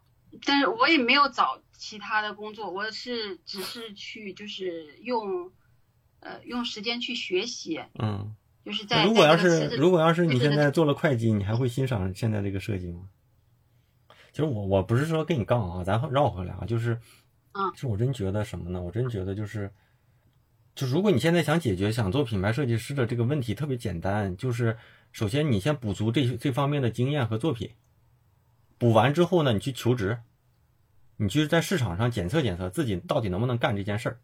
[0.44, 5.50] 但是我也没有找其他的工作，我是只是去就是用，
[6.20, 13.08] 呃，用时间去学习，嗯，就是在如果要是如果要是你现在做了会计，你还会欣赏现在这个设计吗？
[14.32, 17.00] 其实我我不是说跟你杠啊，咱绕回来啊，就是，
[17.52, 18.80] 嗯，是我真觉得什么呢？
[18.80, 19.72] 我真觉得就是，
[20.74, 24.76] 就如果你现在想解决想做品牌设计师的这个问题，特别简单，就是
[25.10, 27.70] 首先你先补足这这方面的经验和作品。
[28.80, 30.20] 补完之后呢，你去求职，
[31.18, 34.20] 你去在市场上检测检测自己到底能不能干这件事儿。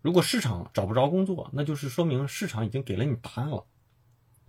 [0.00, 3.66] 如果市场找不着工作，那就是说明市场已经给了你答案了。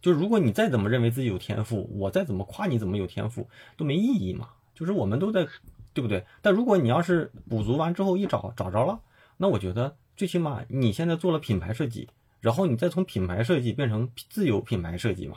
[0.02, 4.48] 就如果你再怎么认为自己有天赋，我再怎么夸你怎么有天赋都没意义嘛。
[4.74, 5.46] 就是我们都在，
[5.94, 6.26] 对不对？
[6.42, 9.02] 但如果你要是补足完之后一找找着了，
[9.36, 12.08] 那我觉得最起码你现在做了品牌设计，
[12.40, 15.36] 然后你再从品牌设计变成自有品牌设计嘛。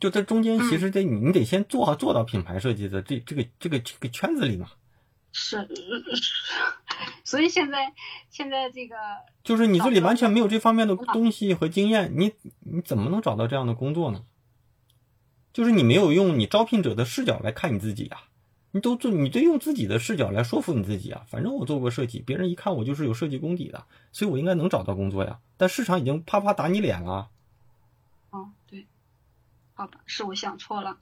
[0.00, 4.68] 就在中间，其实得你你得先做做到品牌设计的这这个这个这个圈子里嘛。
[5.30, 5.68] 是，
[7.22, 7.92] 所以现在
[8.30, 8.96] 现在这个
[9.44, 14.24] 就是你这里完全没有这方面的东西和经验，你你怎么能找到这样的工作呢？
[15.52, 18.22] 就是你没有用你招聘者的视角来看你自己啊，
[18.70, 21.26] 你都做你得用自己的视角来说服你自己啊。
[21.28, 25.40] 反正我做过设计，别人一看我就是有设计功底的，所以我应该能找到工作呀。
[25.56, 27.28] 但市场已经啪啪打你脸了。
[29.78, 29.86] 哦，对。
[29.86, 30.98] 好吧，是我想错了。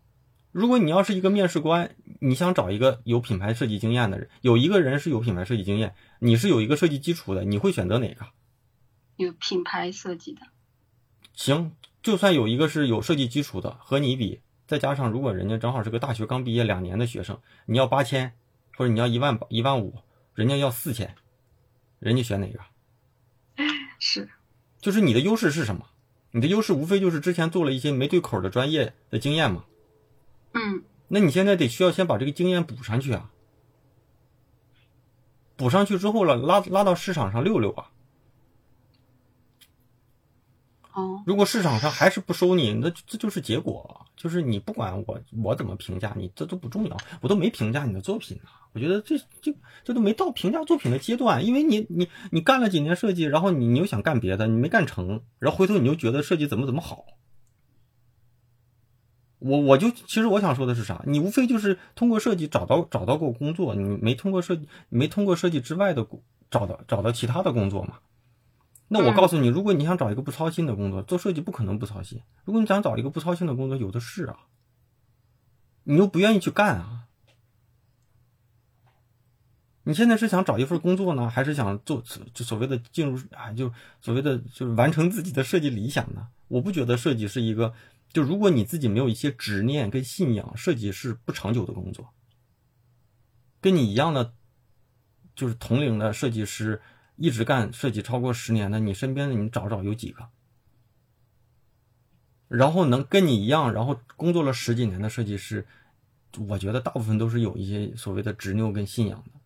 [0.53, 8.27] 如果你要是一个面试官，你想找一个有品牌设计经验的人，有一个人是有品牌设计经验，你是有一个设计基础的，你会选择哪个？
[9.17, 10.43] 有品牌设计的。
[11.35, 18.35] 行，就算有一个是有设计基础的，和你比，再加上如果人家正好是个大学刚毕业两年的学生，你要八千，
[18.77, 19.99] 或者你要一万一万五，
[20.35, 21.15] 人家要四千，
[21.99, 22.61] 人家选哪个？
[23.99, 24.29] 是，
[24.81, 25.87] 就是你的优势是什么？
[26.37, 29.65] 你的优势无非就是之前做了一些没对口的专业的经验嘛。
[30.53, 30.83] 嗯。
[31.09, 33.31] 那你现在得需要先把这个经验补上去啊，
[35.57, 37.91] 补上去之后了，拉拉到市场上溜溜啊。
[41.27, 44.07] 如果市场上还是不收你，那这就是结果。
[44.17, 48.45] 就是你不管我我怎么评价你，这都不重要，我都没评价你的作品呢。
[48.73, 49.55] 我觉得这这
[49.85, 57.05] 这都没到评价作品的阶段，因为你你你干了几年设计，然后你你又想干别的，你没干成，然后回头你又觉得设计怎么怎么好。
[59.39, 61.05] 我我就其实我想说的是啥？
[61.07, 66.07] 你无非就是通过设计找到找到过工作，你没通过设计没通过设计之外的
[66.51, 67.99] 找到找到其他的工作嘛？
[68.89, 72.21] 那我告诉你，如果你想找一个不操心的工作，做设计不可能不操心。
[72.45, 74.39] 如果你想找一个不操心的工作，有的是啊，
[75.85, 77.07] 你又不愿意去干啊。
[79.83, 82.03] 你现在是想找一份工作呢，还是想做
[82.35, 86.29] 就所谓的进入啊，就所谓的就是完成自己的设计理想呢？
[86.49, 87.73] 我不觉得设计是一个。
[88.13, 92.09] 就如果你自己没有一些执念跟信仰，设计是不长久的工作。
[93.61, 94.33] 跟你一样的，
[95.35, 96.81] 就是同龄的设计师，
[97.17, 100.29] 一直干设计超过十年的，你身边的你找找有几个？
[102.49, 105.67] 然后能跟你一样，然后工作了十几年的设计师，
[106.47, 109.41] 我觉得大部分都是有一些所谓的执拗跟信仰的，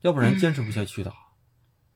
[0.00, 1.12] 要不然坚持不下去的。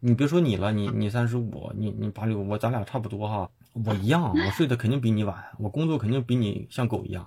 [0.00, 3.50] 你别说你了，你你三十五，你你八六，我咱俩差不多哈。
[3.72, 7.26] 我一样，我睡得肯定比你晚，我工作肯定比你像狗一样。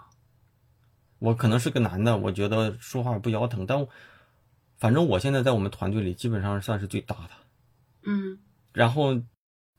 [1.18, 3.88] 我可能是个男的，我觉得说话不腰疼，但
[4.78, 7.45] 反正我现在在我们团队里基本上算是最大的。
[8.06, 8.40] 嗯。
[8.74, 9.22] 然后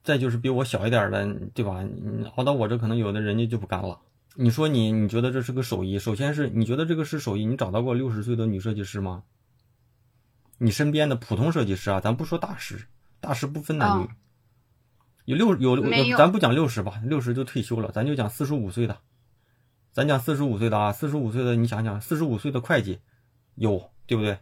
[0.03, 1.83] 再就是比我小一点的，对吧？
[1.83, 4.01] 你熬到我这，可能有的人家就不干了。
[4.35, 5.99] 你说你，你觉得这是个手艺？
[5.99, 7.47] 首先是你觉得这个是手艺？
[7.47, 9.23] 你找到过六十岁的女设计师吗？
[10.59, 12.87] 你身边的普通设计师啊，咱不说大师，
[13.21, 14.09] 大师不分男女。
[15.27, 18.99] 有六有，咱不讲六十吧，六十就退休了，咱就讲四十五岁的，
[19.93, 23.01] 咱讲四十五岁的啊，四十五岁的，你想想，四十五岁的会计
[23.57, 24.39] 有对不对？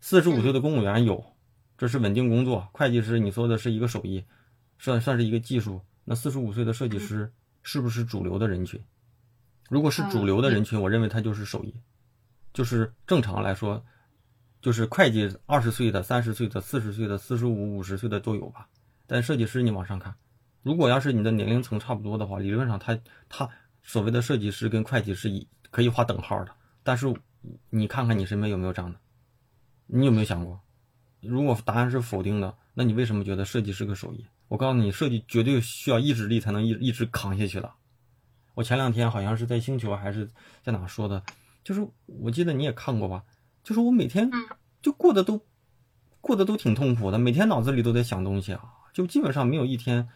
[0.00, 1.33] 四十五岁的公务员有，
[1.76, 2.68] 这是稳定工作。
[2.72, 4.24] 会计师你说的是一个手艺，
[4.78, 5.80] 算算是一个技术。
[6.04, 7.32] 那四十五岁的设计师
[7.62, 8.82] 是不是主流的人群？
[9.70, 11.74] 如果是主流的人群，我认为他就是手艺，
[12.52, 13.84] 就是正常来说，
[14.60, 18.68] 就是会计二十岁的、三十岁的、四十岁的、四十五、五十岁的都有吧。
[19.06, 20.14] 但设计师，你往上看，
[20.62, 23.48] 如果要是你的年龄层差不多的话，理论上他他
[23.82, 26.52] 所谓的设计师跟会计师一可以划等号的。
[26.82, 27.12] 但是
[27.70, 28.98] 你看看你身边有没有这样的？
[29.86, 30.60] 你有没有想过，
[31.26, 34.24] 如果答案是否定的，那你为什么觉得设计是个手艺？
[34.48, 37.72] 我告诉你，设计绝对需要意志力才能一一直扛下去的。
[38.54, 40.28] 我前两天好像是在星球还是
[40.62, 41.22] 在哪说的，
[41.64, 43.24] 就是我记得你也看过吧？
[43.62, 44.30] 就是我每天
[44.82, 45.40] 就过得都
[46.20, 48.62] 过得都挺痛苦的，每天脑子里都在想东西啊。
[48.92, 50.08] 就基本上没有一天，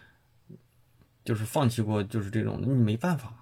[1.25, 3.38] 就是放弃过，就是这种的，你没办法。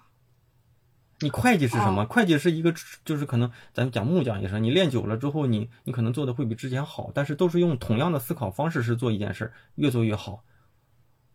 [1.21, 2.05] 你会计是什么？
[2.05, 2.75] 会计是一个，
[3.05, 10.45] 就是可能咱讲木匠也是，你练久了之后，你你可能做的会比之前好，但是都是用同样的思考方式是做一件事，越做越好。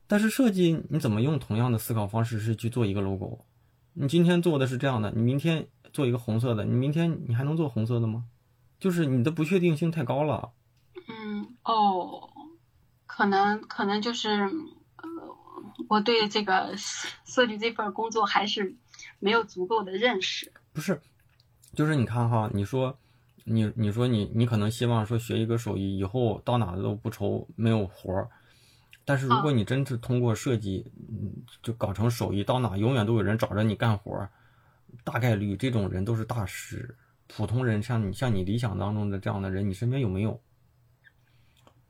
[0.08, 3.46] 但是设计你怎么用同样的思考方式是去做一个 logo？
[3.94, 8.26] 你今天做的是这样的，你明天做一个红色的，你明天你还能做红色的吗？
[8.80, 10.52] 就是你的不确定性太高了。
[11.08, 12.30] 嗯，哦。
[13.14, 14.30] 可能可能就是，
[14.96, 15.10] 呃，
[15.90, 16.74] 我对这个
[17.26, 18.78] 设计这份工作还是
[19.22, 20.52] 没有足够的认识。
[20.74, 21.00] 不是，
[21.74, 22.98] 就是你看哈，你说，
[23.46, 28.30] 你你说你你可能希望说学一个手艺以后到哪都不愁没有活儿，
[29.06, 31.32] 但是如果你真是通过设计，嗯，
[31.64, 34.30] 就搞成手艺，到哪永远都有人找着你干活儿，
[35.04, 36.98] 大概率这种人都是大师。
[37.28, 40.42] 普通人像你像你理想当中的这样的人，你身边有没有？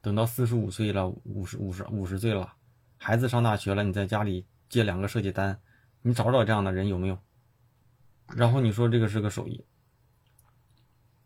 [0.02, 2.53] 等到四十五岁了，五十五十五十岁了，
[2.97, 5.60] 孩子上大学了，你在家里接两个设计单，
[6.01, 7.18] 你找找这样的人有没有？
[8.36, 9.63] 然后你说这个是个手艺，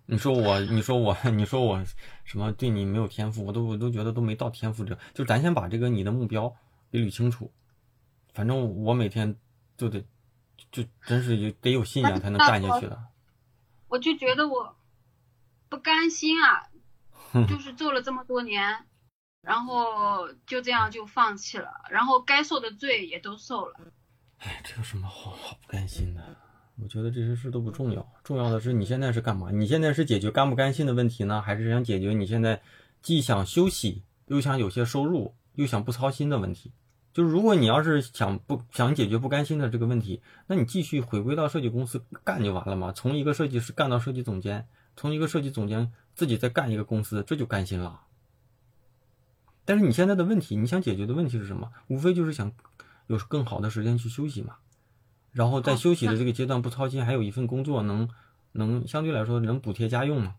[0.06, 1.84] 你说我，你说我， 你说我
[2.24, 6.56] 什么对你没有天赋，我都我都觉得都没到天赋这，就咱先把这个你的目标
[6.92, 7.52] 给捋清楚。
[8.34, 9.36] 反正我每天
[9.78, 10.06] 就得，
[10.72, 13.04] 就真是有得有信仰才能干下去的。
[13.88, 14.76] 我就觉得我
[15.70, 16.68] 不甘心啊。
[17.50, 18.86] 就是做了这么多年，
[19.42, 23.92] 然后就这样就放弃了，然后该受的罪也都受了。
[24.38, 26.38] 哎，这有什么好好不甘心的？
[26.82, 29.50] 我觉得这些事都不重要，重要的是你现在是干嘛？
[29.52, 32.62] 你现在是解决甘不甘心的问题呢，还是想解决你现在
[33.02, 36.72] 既想休息又想有些收入又想不操心的问题？
[37.14, 42.92] 就是如果你要是想不想解决不甘心的这个问题，那你继续回归到设计公司干就完了嘛。
[42.92, 44.68] 从一个设计师干到设计总监，
[44.98, 48.02] 从一个设计总监自己再干一个公司，这就甘心了。
[49.64, 51.72] 但是你现在的问题，你想解决的问题是什么？
[51.88, 52.52] 无非就是想
[53.08, 54.58] 有更好的时间去休息嘛。
[55.36, 58.08] 然后在休息的这个阶段不操心，还有一份工作能
[58.54, 60.36] 能相对来说能补贴家用嘛？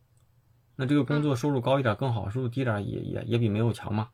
[0.74, 4.09] 那这个工作收入高一点更好，收入低点也也也比没有强嘛。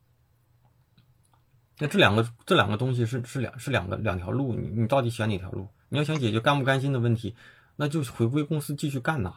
[1.78, 5.68] 那这两个这两个东西是是两是两个两条路，你你到底选哪条路？
[5.88, 7.36] 你要想解决干不甘心的问题，
[7.76, 9.34] 那就回归公司继续干呐，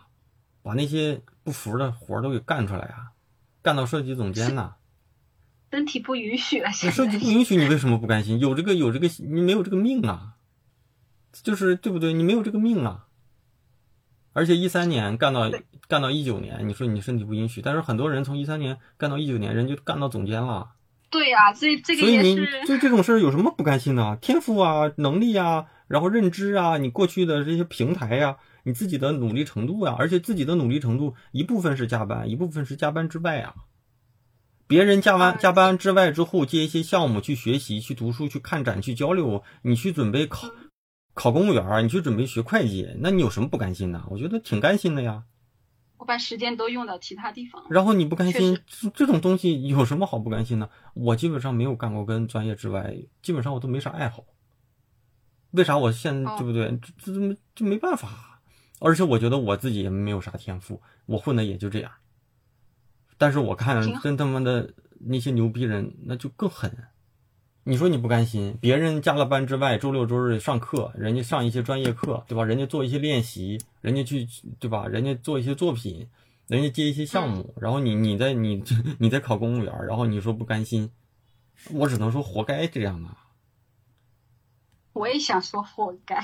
[0.63, 3.11] 把那些不服的活都给干出来啊，
[3.61, 4.73] 干到设计总监呐。
[5.71, 8.39] 身体不允许了，设计不允许，你为什么不甘心？
[8.39, 10.34] 有这个有这个，你没有这个命啊，
[11.43, 12.13] 就是对不对？
[12.13, 13.05] 你没有这个命啊。
[14.33, 15.49] 而且一三年干到
[15.87, 20.71] 干到一九年，你说你身体不允许，但是很多人从一三年干到一九年，人就干到总监了。
[21.09, 22.65] 对呀，所以这个也是。
[22.65, 24.17] 就这种事儿有什么不甘心的？
[24.17, 33.53] 天赋啊，能力啊，然后认知啊，你过去的这些平台呀，你自己的努力程度呀，而且自己的努力程度一部分是加班，一部分是加班之外啊。
[34.67, 40.49] 别人加班加班之外之后接一些项目去学习、去读书、去看展、去交流，你去准备考
[41.15, 44.03] 考公务员，你去准备学会计，那你有什么不甘心的？
[44.11, 45.23] 我觉得挺甘心的呀。
[45.97, 47.65] 我把时间都用到其他地方。
[47.69, 48.59] 然后你不甘心，
[48.93, 50.69] 这种东西有什么好不甘心的？
[50.93, 54.25] 我基本上没有干过跟专业之外，基本上我都没啥爱好。
[55.51, 56.77] 为啥我现在对不对？
[56.99, 58.41] 这这这没办法。
[58.81, 61.89] 而且我觉得我自己也没有啥天赋，我混的也就这样。
[63.17, 66.77] 但是我看真他妈的那些牛逼人，那就更狠。
[67.67, 72.43] 你说你不甘心，别人加了班之外，周六周日上课，人家上一些专业课，对吧？
[72.43, 74.27] 人家做一些练习，人家去，
[74.59, 74.85] 对吧？
[74.85, 76.07] 人家做一些作品，
[76.47, 78.63] 人家接一些项目，然后你你在你
[78.99, 80.91] 你在考公务员，然后你说不甘心，
[81.71, 83.09] 我只能说活该这样的。
[84.93, 86.23] 我也想说活该。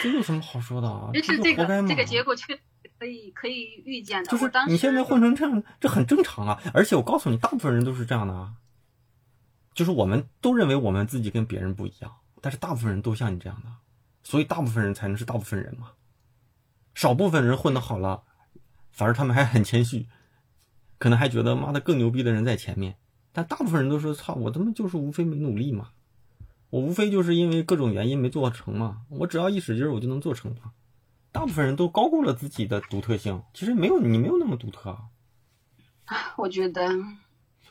[0.00, 1.10] 这有什么好说的啊？
[1.12, 2.56] 就是这个这个结果确
[3.00, 4.30] 可以可以预见的。
[4.30, 6.62] 就是你现在混成这样，这很正常啊。
[6.72, 8.52] 而且我告诉你，大部分人都是这样的啊。
[9.76, 12.10] 就是我们都认为我们自己跟别人不一样，
[12.40, 13.68] 但是大部分人都像你这样的，
[14.24, 15.92] 所以大部分人才能是大部分人嘛。
[16.94, 18.22] 少部分人混得好了，
[18.90, 20.06] 反而他们还很谦虚，
[20.96, 22.96] 可能还觉得妈的更牛逼的人在前面。
[23.32, 25.90] 但大部分人都说操，我他妈就是无非没努力嘛，
[26.70, 30.72] 我无非就是因为各种原因没做成嘛，我只要一使劲我就能做成嘛。
[31.32, 36.32] 大部分人都高估了自己的独特性，其实没有你没有那么独特啊。
[36.38, 36.88] 我觉得，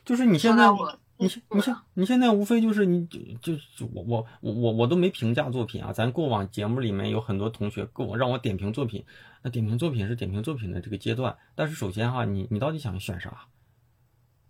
[0.06, 0.70] 就是你现在。
[1.18, 9.06] 你你像你现在无非就是你就就我我我我我都没评价作品啊，咱过往节目里面有很多同学跟我让我点评作品，
[9.42, 13.46] 那点评作品是点评作品的这个阶段，但是首先哈，你你到底想选啥？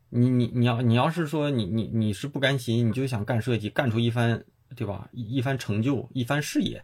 [0.09, 4.43] 你你你要你要是说你你你是不甘心，你就想干设计，干出一番
[4.75, 6.83] 对吧一一番成就一番事业，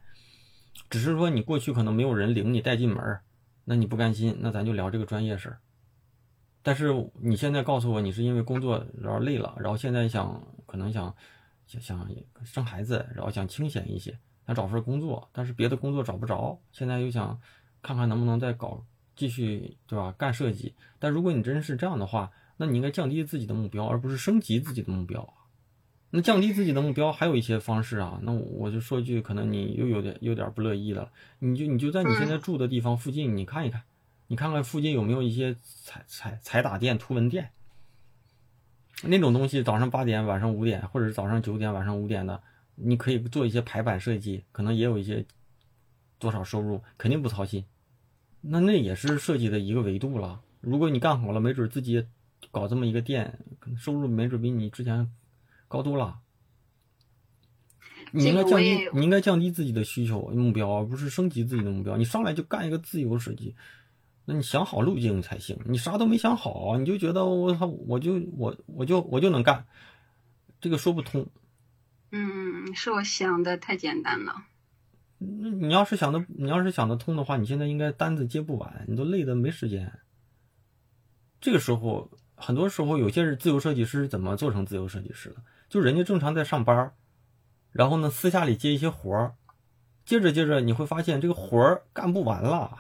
[0.89, 3.19] 只是说你过去可能没有人领你带进门，
[3.65, 5.59] 那你不甘心，那咱就聊这个专业事儿。
[6.63, 11.13] 但是你现在告诉我，你是因为工作然后累了，然后现在想可能想
[11.65, 12.07] 想想
[12.43, 17.39] 生孩子，然后想清闲一些，想找份工作，但是别的工作找不着，现在又想
[17.81, 18.83] 看看能不能再搞
[19.15, 20.13] 继续，对吧？
[20.17, 20.75] 干设计。
[20.99, 25.33] 但如果你真是这样的话，那你应该降低自己的目标，而不是升级自己的目标。
[26.11, 28.19] 那降低自己的目标还有一些方式啊。
[28.21, 33.81] 那我就说一句，可能你又有点有点不乐意了，你就你就在你现在住的地方附近，你看一看。
[34.31, 37.51] 你看看附近有没有一些彩彩彩打店、图文店
[39.03, 42.41] 那种东西，早上八点、晚上五点，或者是早上九点、晚上五点的，
[42.75, 45.25] 你可以做一些排版设计，可能也有一些
[46.17, 47.65] 多少收入，肯定不操心。
[48.39, 50.41] 那那也是设计的一个维度了。
[50.61, 52.07] 如果你干好了，没准自己
[52.51, 53.37] 搞这么一个店，
[53.77, 55.11] 收入没准比你之前
[55.67, 56.19] 高多了。
[58.13, 61.97] 你应该降低，你应该降低自己的需求目标，而不是升级自己的目标。
[61.97, 63.53] 你上来就干一个自由设计。
[64.25, 69.65] 那你想好路径才行，你啥都没想好，你就觉得我操，我就我我就我就能干，
[70.59, 71.27] 这个说不通。
[72.11, 74.45] 嗯，是我想的太简单了。
[75.17, 79.99] 那你要是想的，你要是想得通的话，你现在应该单子接不完，你都累得没时间。
[81.39, 85.37] 这个时候，很多时候有些是自由设计师怎么做成自由设计师的？
[85.69, 86.93] 就人家正常在上班，
[87.71, 89.35] 然后呢私下里接一些活儿，
[90.05, 92.77] 接着接着你会发现这个活儿干不完了。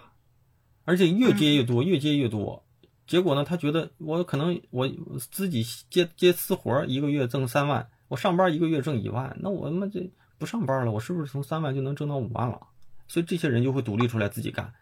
[0.83, 2.65] 而且越接越多，越接越多，
[3.07, 3.43] 结果呢？
[3.43, 4.89] 他觉得我可能我
[5.31, 12.67] 自己接接私活，一个月挣三万，我上班一个月挣一万，那我他妈这不上班了，我是不是从三万就能挣到五万了？
[13.07, 14.73] 所以这些人就会独立出来自己干，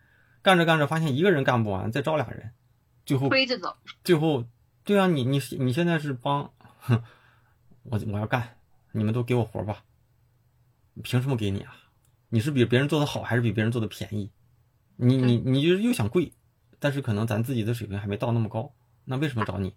[0.41, 2.52] 干着干着发现一个人干不完，再招俩人，
[3.06, 3.76] 最后推着走。
[4.04, 4.45] 最后，
[4.84, 7.04] 对啊，你你你现在是帮，哼，
[7.84, 8.58] 我我要干，
[8.91, 9.84] 你们都给我活吧，
[11.04, 11.76] 凭什么给你啊？
[12.30, 14.30] 你是比别人做的好，还是比别人做的便宜？
[15.02, 16.34] 你你你就是又想贵，
[16.78, 18.74] 但是可能咱自己的水平还没到那么高，
[19.06, 19.74] 那为什么找你？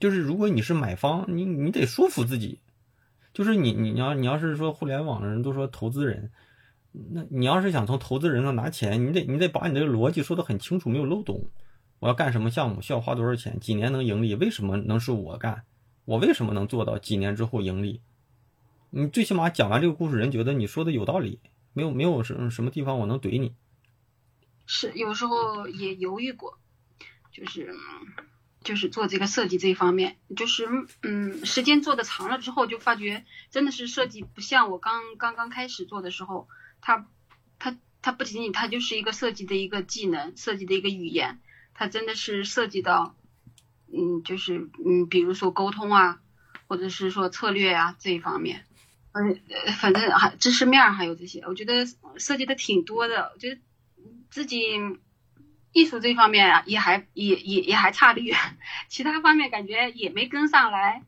[0.00, 2.60] 就是如果你是买方，你你得说服自己，
[3.34, 6.30] 就是你你要你要是说互联网的人都说投资人，
[6.92, 11.44] 那你要是想从投资人那拿钱，你得你得把你这个逻辑说的很清楚，没有漏洞。
[11.98, 14.34] 我要干什么项目，需要花多少钱，几年能盈利？
[14.34, 15.64] 为什么能是我干？
[16.06, 18.00] 我为什么能做到几年之后盈利？
[18.88, 21.40] 你最起码讲完这个故事，人觉得你说的有道理，
[21.74, 23.52] 没有没有什什么地方我能怼你。
[24.66, 26.58] 是有时候也犹豫过，
[27.30, 27.74] 就是
[28.62, 30.66] 就是做这个设计这一方面，就是
[31.02, 36.48] 嗯，时间做的长了之后，就发觉真的是设计不像我刚刚刚开始做的时候，
[36.80, 37.06] 它
[37.58, 41.40] 它它不仅仅它就是一个设计的一个技能，设计的一个语言，
[41.74, 43.14] 它真的是涉及到
[43.92, 46.20] 嗯，就是嗯，比如说沟通啊，
[46.68, 48.64] 或者是说策略啊这一方面，
[49.12, 49.38] 嗯，
[49.78, 51.86] 反正还知识面还有这些，我觉得
[52.16, 53.60] 涉及的挺多的，我觉得。
[54.34, 54.66] 自己
[55.70, 58.36] 艺术这方面啊，也还也也也还差得远，
[58.88, 61.04] 其他方面感觉也没跟上来，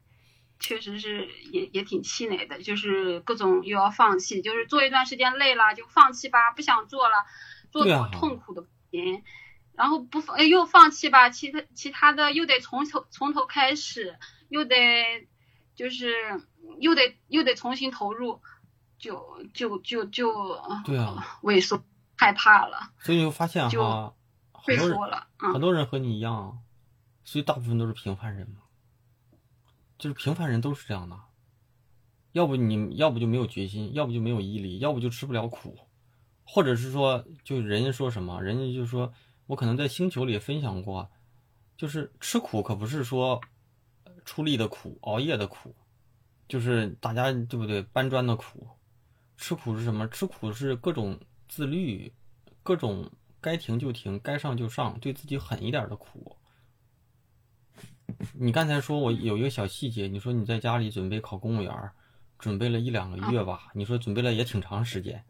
[0.60, 7.26] 确实是也也挺气馁的，就是各种又要放弃，就是做一段时间累了就放弃吧，不想做了，
[7.72, 9.24] 做多痛苦的不行，
[9.74, 14.16] 然后不放又放弃吧，其他其他的又得从头从头开始，
[14.48, 15.26] 又得
[15.74, 16.14] 就是
[16.78, 18.40] 又得又得重新投入，
[19.00, 21.82] 就就就就对啊，萎缩。
[22.16, 24.14] 害怕了，所以你会发现哈，
[24.52, 24.98] 很多人
[25.36, 26.62] 很多人和你一样，
[27.24, 28.62] 所以大部分都是平凡人嘛，
[29.98, 31.18] 就是平凡人都是这样的，
[32.32, 35.78] 要不你要不就没有决心，要不就没有毅力，要不就吃不了苦，
[36.44, 39.12] 或者是说，就人家说什么，人家就说，
[39.46, 41.10] 我可能在星球里分享过，
[41.76, 43.40] 就是吃苦可不是说
[44.24, 45.76] 出力的苦，熬夜的苦，
[46.48, 47.82] 就是大家对不对？
[47.82, 48.66] 搬砖的苦，
[49.36, 50.08] 吃苦是什么？
[50.08, 51.20] 吃苦是各种。
[51.48, 52.12] 自律，
[52.62, 56.36] 各种该停就停，该上就上，对自己狠一点的苦。
[58.34, 61.90] 你刚才说我有一个小细节，你说你在家里准备考公务员，
[62.38, 63.70] 准备了一两个月吧？
[63.74, 65.24] 你说准备了也挺长时间，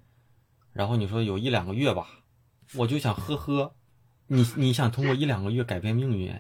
[0.73, 2.25] 然后你说有一两个月吧，
[2.75, 3.75] 我就想呵呵，
[4.27, 6.35] 你你想通过一两个月改变命运？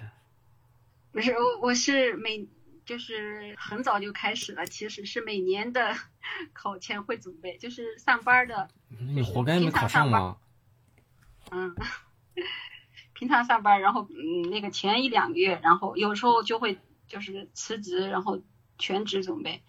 [1.12, 2.46] 不是我，我是每。
[2.86, 5.94] 就是很早就开始了，其实是每年的
[6.54, 8.68] 考前会准备，就是上班的。
[8.88, 10.38] 你活该没考上吗？
[11.50, 11.74] 嗯，
[13.12, 16.78] 平常上班，然后嗯，那个前一两个月，然后有时候就会
[17.08, 18.40] 就是辞职，然后
[18.78, 19.62] 全职准备，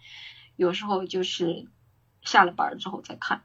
[0.56, 1.66] 有时候就是
[2.22, 3.42] 下了班之后再看，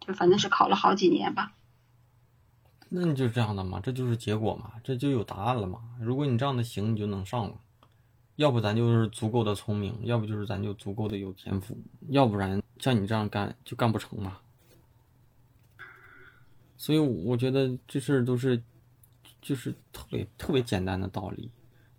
[0.00, 1.52] 就反正是考了好几年吧。
[2.88, 5.80] 那你就这样的嘛，这就是结果嘛，这就有答案了嘛。
[6.00, 7.58] 如果你这样的行，你就能上了。
[8.36, 11.76] 要不咱就是足够的聪明，要不就是咱就足够的有天赋，
[12.08, 14.38] 要不然像你这样干就干不成嘛。
[16.76, 18.60] 所以我觉得这事儿都是，
[19.40, 21.50] 就是特别特别简单的道理，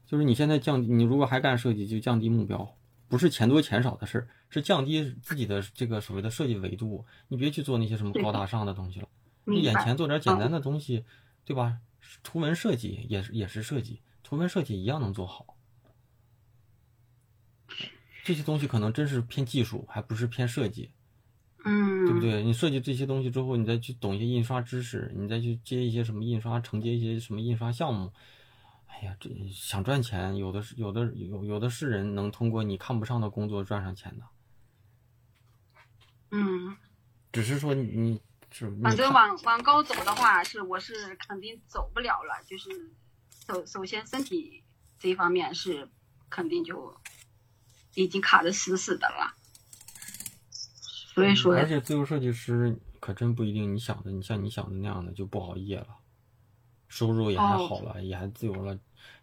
[0.06, 2.76] 就是你现在降低，你如果还干设计，就降低目标，
[3.08, 7.06] 不是钱多钱少的事儿，是降低自己的这个所谓的设计维度。
[7.30, 9.08] 你别去做那些什么高大上的东西了，
[9.46, 11.06] 你眼前做点简单的东西，
[11.46, 11.78] 对吧？
[12.22, 15.53] 图文设计也是也是设计，图文设计一样能做好。
[18.24, 20.90] 这些东西可能真是偏技术，还不是偏设计，
[21.66, 22.42] 嗯，对不对？
[22.42, 28.14] 你设计这些东西之后，你再去懂一些印刷知识，你再去接一些什么印刷，承接一些什么印刷项目，
[28.88, 34.26] 哎呀，这想赚钱，有的是，有的有有的是人能通过你看不上的工作赚上钱的，
[36.32, 36.78] 嗯，
[37.34, 38.22] 只是说你
[38.52, 42.70] 是反正往往高走的话，是我是肯定走不了了，就是
[43.46, 44.64] 首首先身体
[44.98, 45.90] 这一方面是
[46.30, 46.96] 肯定就。
[47.96, 49.36] 已经卡的死死的了，
[51.14, 55.88] 所以说，而且自由设计师可真不一定你想的，你像你想的那样的就不熬夜了，
[56.88, 58.80] 收入也还好了，也还自由了，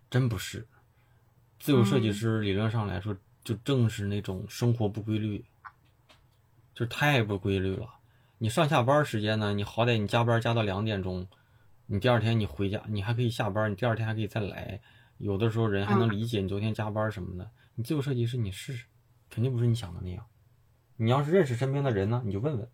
[0.08, 0.66] 真不是。
[1.58, 5.44] 自由设计师理论上来说，就正是那种生活不规律，
[6.74, 7.88] 就太不规律了。
[8.38, 11.26] 你上下班时间呢，你好歹你加班加到两点钟，
[11.86, 14.80] 你第二天你回家，你还可以下班，你第二天还可以再来，
[15.18, 17.50] 有的时候人还能理解你昨天加班什么的。
[17.80, 18.84] 你自由设计师，你试试，
[19.30, 20.22] 肯定不是你想的那样。
[20.98, 22.66] 你要是认识身边的人呢，你就问问；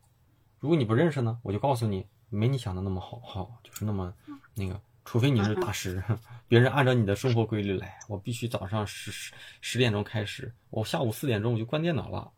[0.59, 4.12] 如果你不认识呢，我就告诉你，没你想的那么好，好就是那么
[4.57, 4.80] 那个。
[5.04, 6.02] 除非你是大师，
[6.48, 12.32] 别人按照你的生活规律来，我必须早上十十十点钟开始，我下午四点钟我就关电脑了。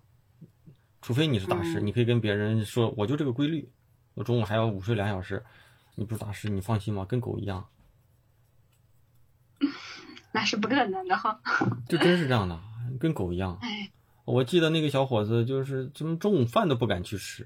[1.01, 3.67] 除非你是大师，你可以跟别人说，我就这个规律，
[4.13, 5.43] 我中午还要午睡两小时，
[5.95, 7.67] 你不是大师，你放心吧，跟狗一样。
[10.39, 11.41] 那是不可能的哈。
[11.89, 12.61] 就真是这样的，
[13.01, 13.59] 跟狗一样。
[13.61, 13.91] 哎，
[14.25, 17.45] 我记得那个小伙子就是怎么中午饭都不敢去吃，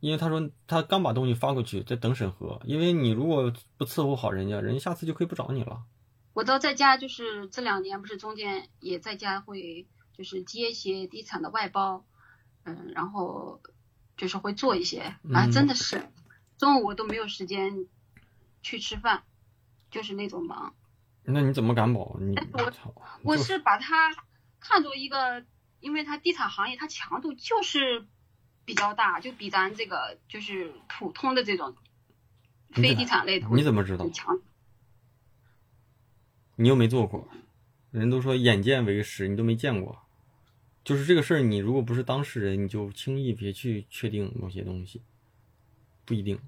[0.00, 2.60] 因为他说他刚把东西发过去，在等审核。
[2.64, 5.82] 因为你如果不伺候好人家，人家下次就可以不找你了。
[6.34, 12.04] 我到在家就是这两年，不是中间也在家会就是接一些地产的外包，
[12.64, 13.62] 嗯，然后
[14.18, 16.10] 就是会做一些，啊，真的是
[16.58, 17.86] 中午我都没有时间
[18.60, 19.22] 去吃饭，
[19.90, 20.74] 就是那种忙。
[21.30, 22.16] 那你怎么敢保？
[22.20, 22.72] 你我
[23.22, 24.14] 我是把它
[24.60, 25.44] 看作一个，
[25.78, 28.06] 因为它地产行业它强度就是
[28.64, 31.76] 比较大，就比咱这个就是普通的这种
[32.72, 34.08] 非地产类的，你怎么知道？
[34.08, 34.40] 强。
[36.56, 37.28] 你又没做过，
[37.90, 39.98] 人都说眼见为实，你都没见过。
[40.82, 45.02] 就是这个事儿，你如果不是当事人，你就轻易别去确定某些东西，
[46.06, 46.40] 不一定。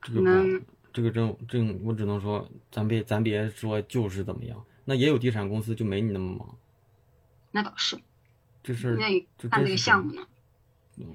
[0.00, 0.64] 这个不。
[0.92, 6.58] 这个真真，我只能说，咱别咱别说就是怎么样，那也有地产公司就没你那么忙。
[7.52, 7.98] 那倒是，
[8.62, 8.96] 这事儿
[9.48, 10.26] 看这个项目呢。
[10.96, 11.06] 嗯，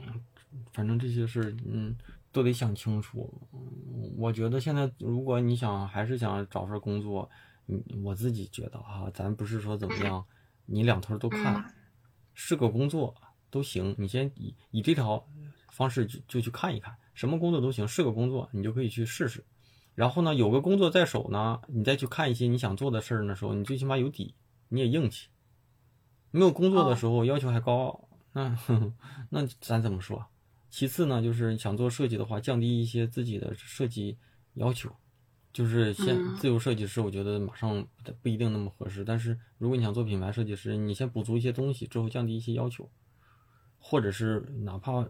[0.73, 1.95] 反正这些事儿，嗯，
[2.31, 3.31] 都得想清楚。
[4.17, 7.29] 我觉得现在，如果你想还是想找份工作，
[7.67, 10.25] 嗯，我自己觉得哈，咱不是说怎么样，
[10.65, 11.73] 你两头都看，
[12.33, 13.15] 是个工作
[13.49, 13.95] 都行。
[13.97, 15.25] 你先以以这条
[15.71, 19.43] 方式就就去看一看，什么工作都行，是个工作，你就可以去试试。
[19.95, 24.35] 然后呢，有个工作在手呢，你再去看一些你想做的事儿的时候，你最起码有底，
[24.67, 25.29] 你也硬气。
[26.31, 28.57] 没有工作的时候要求还高，那
[29.31, 30.25] 那咱怎么说？
[30.69, 34.17] 其次呢，就是想做设计的话，降低一些自己的设计
[34.55, 34.93] 要求，
[35.53, 37.87] 就是先自由设计师，我觉得马上
[38.21, 39.05] 不一定那么合适。
[39.05, 42.91] 但是如果你想做品牌设计师，你先补足一些东西，之后降低一些要求，
[43.77, 45.07] 或者是哪怕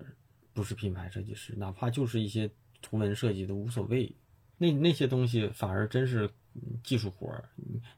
[0.53, 2.51] 不是品牌设计师，哪怕就是一些
[2.83, 4.15] 图文设计都无所谓。
[4.57, 6.29] 那那些东西反而真是
[6.83, 7.49] 技术活儿。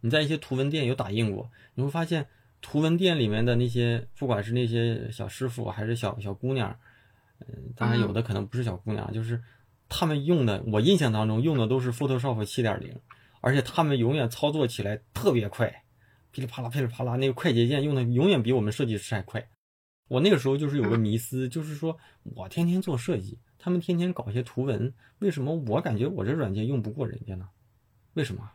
[0.01, 2.27] 你在一些图文店有打印过，你会发现
[2.61, 6.77] 图文店里面的那些，不管是那些小师傅还是小小姑娘，
[7.39, 9.41] 嗯，当然有的可能不是小姑娘，就是
[9.87, 12.99] 他们用的，我印象当中用的都是 Photoshop 七点零，
[13.41, 15.83] 而且他们永远操作起来特别快，
[16.31, 19.47] 噼里啪啦噼里啪啦，那个快捷键用的永远比我们设计师还快。
[20.07, 23.37] 我那个时候就是有个迷思，就是说我天天做设计。
[23.67, 27.49] 他们天天搞一些图文，为什么我感觉我这软件用不过人家呢？
[28.13, 28.49] 为什么？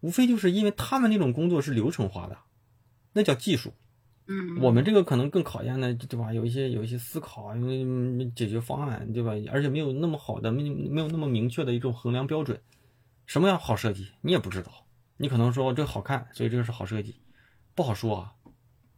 [0.00, 2.36] 无非就是因为他们那种工作是流程化的，
[3.14, 3.72] 那叫技术。
[4.26, 6.34] 嗯，我们这个可能更考验的，对吧？
[6.34, 7.66] 有一些有一些思考，因
[8.18, 9.32] 为解决方案，对吧？
[9.50, 12.60] 而且没有那么好的，没没有那么明确的一种衡量标准。
[13.24, 14.70] 什么样好设计，你也不知道。
[15.16, 17.16] 你可能说这个好看，所以这个是好设计，
[17.74, 18.34] 不好说啊。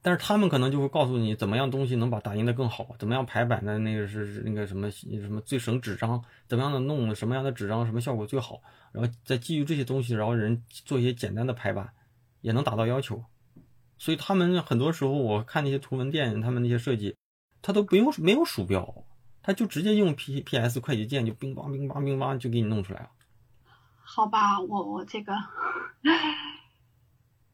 [0.02, 11.90] 但是他们可能就会告诉你怎么样东西能把打印的更好，怎么样排版的那个是那个什么什么最省纸张，怎么样的弄什么样的纸张什么效果最好，然后再基于这些东西，然后人做一些简单的排版，
[12.40, 13.22] 也能达到要求。
[13.98, 17.14] 所以他们很多时候我看那些图文店，他们那些设计，
[17.60, 19.04] 他都不用没有鼠标，
[19.42, 23.10] 他就直接用 P P S 快捷键就乒乓乒乓乒乓就给你弄出来了。
[24.02, 25.34] 好吧，我我这个。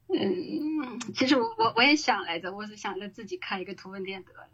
[0.09, 4.47] 嗯，其实我我我也想来着，我是想着自己开一个图文店得了，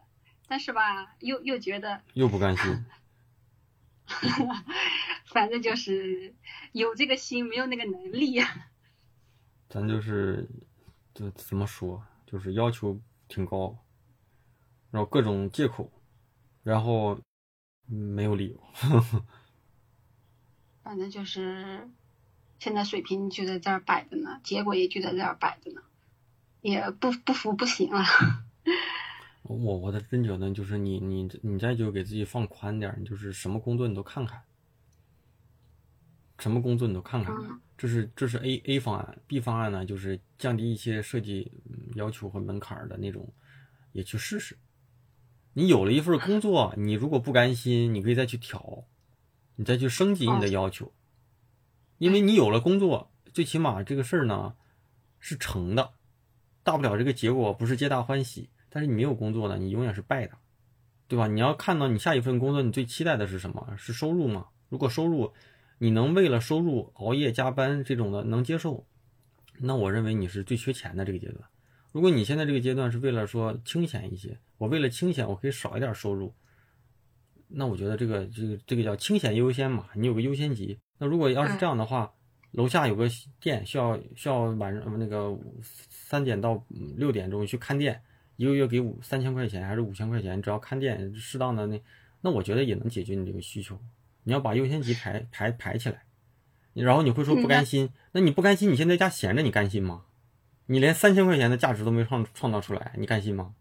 [0.48, 2.86] 但是吧，又又觉得又不甘心，
[5.28, 6.34] 反正就是
[6.72, 8.42] 有这个心，没有那个能力。
[9.70, 10.50] 咱就是，
[11.14, 13.78] 这怎么说，就是要求挺高，
[14.90, 15.92] 然后各种借口，
[16.64, 17.20] 然后
[17.86, 18.60] 没有理由。
[20.82, 21.88] 反正就是。
[22.64, 25.82] 现在水平就在这儿摆着呢，结果也就在这儿摆着呢，
[26.62, 28.06] 也不不服不行了。
[29.44, 34.42] 我我的真觉得就是你你你再就给自己放宽点，你就是什么工作你都看看，
[36.40, 37.36] 什么工作你都看看。
[37.78, 41.52] 这是这是 A A 方案，B 方案呢就是降低一些设计
[41.96, 43.34] 要求和门槛的那种，
[43.92, 44.58] 也去试试。
[45.52, 48.86] 你有了一份工作，你如果不甘心，你可以再去调，
[49.58, 50.90] 你再去升级你的要求。
[51.98, 54.56] 因为你有了工作，最起码这个事儿呢
[55.20, 55.92] 是成的，
[56.64, 58.50] 大不了这个结果不是皆大欢喜。
[58.70, 60.36] 但是你没有工作呢，你永远是败的，
[61.08, 61.28] 对吧？
[61.28, 63.76] 你要看到你下一份工作，你最期待的是什么？
[63.78, 64.48] 是收入吗？
[64.70, 65.32] 如果收入
[65.78, 68.88] 你能为了收入熬夜加班这种的能接受，
[69.60, 71.48] 那我认为你是最缺钱的这个阶段。
[71.92, 76.34] 如果你现在这个阶段是为了说清闲一些，我为了清闲我可以少一点收入，
[77.56, 80.80] 那我觉得这个这个这个叫清闲优先嘛，你有个优先级。
[80.98, 82.12] 那如果要是这样的话，
[82.52, 83.08] 楼下有个
[83.40, 86.64] 店需要需要晚上那个三点到
[86.98, 88.02] 六点钟去看店，
[88.38, 91.82] 一个月给五三千块钱还是五千块钱，只要看店适当的那
[92.22, 93.80] 那我觉得也能解决你这个需求。
[94.24, 96.04] 你要把优先级排排排起来，
[96.74, 100.06] 然后你会说不甘心，那你不甘心，你现在家闲着，你甘心吗？
[100.66, 103.54] 你连三千块钱的价值都没创创造出来，你甘心吗？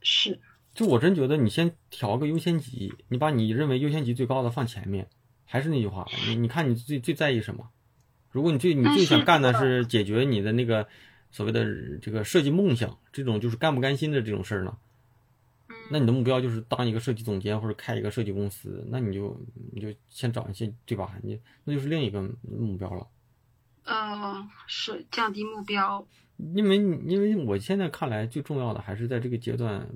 [0.00, 0.40] 是，
[0.78, 5.08] 就我真觉得你先调个优先级，你把你认为优先级最高的放前面。
[5.44, 7.68] 还是那句话，你你看你最最在意什么？
[8.30, 10.86] 如果你最你最想干的是解决你的那个
[11.32, 14.78] 所谓的这个设计梦想，这种就是干不甘心的这种事儿呢？
[15.90, 19.36] 那你的目标就是当一个设计总监或者开一个设计公司，那你就
[19.72, 21.12] 你就先找一些对吧？
[21.24, 23.08] 你那就是另一个目标了。
[23.82, 26.06] 呃，是降低目标。
[26.54, 29.88] 因为因为我现在看来最重要的还是在这个阶段，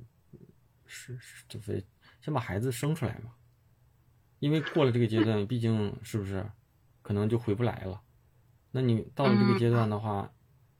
[0.92, 1.84] 是就是
[2.20, 3.32] 先把孩子生出来嘛。
[4.38, 6.50] 因为过了这个阶段， 毕竟是不是，
[7.00, 8.02] 可能就回不来了。
[8.70, 10.32] 那你到了这个阶段的话，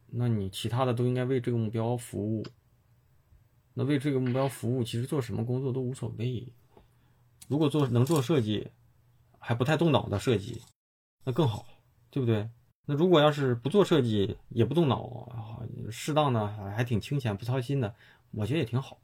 [0.06, 2.44] 那你其他的都应该为这个目标服务。
[3.74, 6.52] 那为这个目标服务，其实做什么工作都无所谓。
[7.48, 8.70] 如果做能做设计，
[9.38, 10.62] 还不太动脑的设计，
[11.24, 11.66] 那更好，
[12.10, 12.48] 对不对？
[12.84, 17.94] 那如果要是不做设计，也不动脑，适当的还挺清闲不操心的，
[18.30, 18.98] 我觉得也挺好。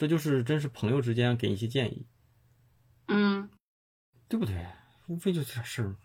[0.00, 2.06] 这就是真是朋友之间给一些建议。
[3.06, 3.50] 嗯。
[4.28, 4.64] 对不对？
[5.08, 5.96] 无非就这点事儿。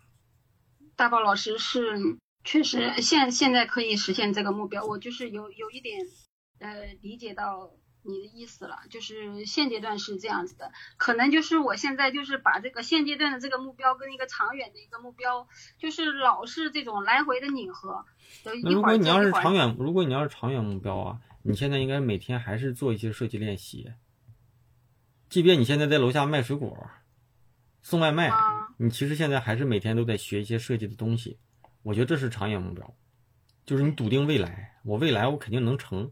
[0.96, 6.04] 大宝老师是确实现现在可以实现这个目标，我就是有有一点
[6.58, 7.70] 呃理解到
[8.02, 15.46] 你的意思了，就是现阶段是这样子的，可能就是我现在就是把这个现阶段的这个目标跟一个长远的一个目标，
[15.78, 18.04] 就是老是这种来回的拧合。
[18.44, 23.92] 那如果你要是长远，如果你要是长远目标啊，你现在应该每天还是做一些设计练习，
[25.28, 26.90] 即便你现在在楼下卖水果。
[27.82, 28.32] 送外卖，
[28.78, 31.38] 你其实现在还是每天都在学一些设计的东西，
[31.82, 32.96] 我觉得这是长远目标，
[33.64, 36.10] 就是你笃定未来，我未来我肯定能成。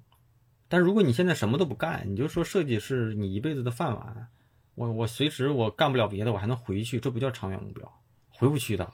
[0.68, 4.28] 但如果你现在什么都不干，你就说设计是你一辈子的饭碗，
[4.76, 8.92] 我我随时我干不了别的，我还能回去，这不叫长远目标，回不去的。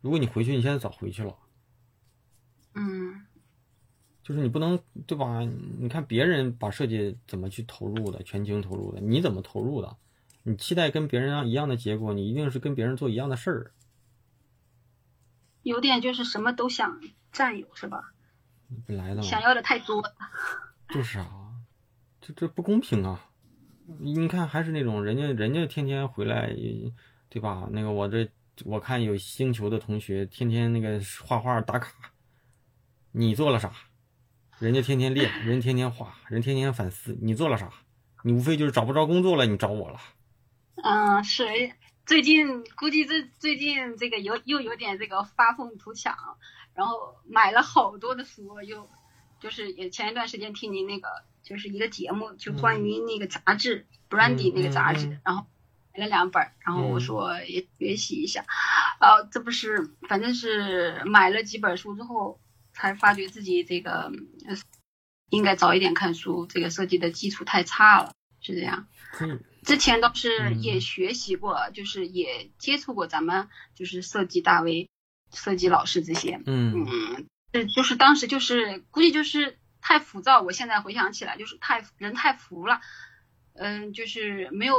[0.00, 1.38] 如果你回去，你现在早回去了。
[2.74, 3.26] 嗯，
[4.22, 5.40] 就是你不能对吧？
[5.78, 9.96] 你看别人把设计怎么去投入的，全情投入的，你怎么投入的？
[10.44, 13.72] 你期待跟别人一样的结果，你一定是跟别人做一样的事儿。
[15.62, 17.00] 有点就是什么都想
[17.30, 18.12] 占有，是吧？
[18.86, 20.02] 本来的想要的太多。
[20.88, 21.52] 就是啊，
[22.20, 23.28] 这这不公平啊！
[23.98, 26.52] 你看，还是那种人家人家天天回来，
[27.28, 27.68] 对吧？
[27.70, 28.28] 那个我这
[28.64, 32.12] 我看有星球的同学天天那个画画打卡，
[33.12, 33.72] 你做了啥？
[34.62, 37.68] 人家天天练，人天天画，人天天反思，你做了啥？
[38.22, 39.98] 你无非就是找不着工作了，你找我了。
[40.84, 41.44] 嗯，是
[42.06, 46.16] 最近估计这最近这个有又有点这个发愤图强，
[46.74, 48.88] 然后买了好多的书，又
[49.40, 51.08] 就是也前一段时间听您那个
[51.42, 55.44] 就是一个节目，就关于那个杂志，Brandy 那个杂志，然后
[55.92, 58.44] 买了两本，然后我说也学习一下，
[59.00, 62.38] 呃，这不是反正是买了几本书之后，
[62.82, 64.10] 才发觉自己这个
[65.30, 68.88] 应该早一点看书，这个设计的基础太差了，是这样。
[69.62, 74.90] 之前倒是也学习过，就是也接触过咱们就是设计大 V、
[75.32, 76.40] 设计老师这些。
[76.44, 82.80] 嗯嗯，是就是当时就是估计就是太浮躁，我现在回想起来就是太人太浮了，
[83.54, 84.74] 嗯，就是没有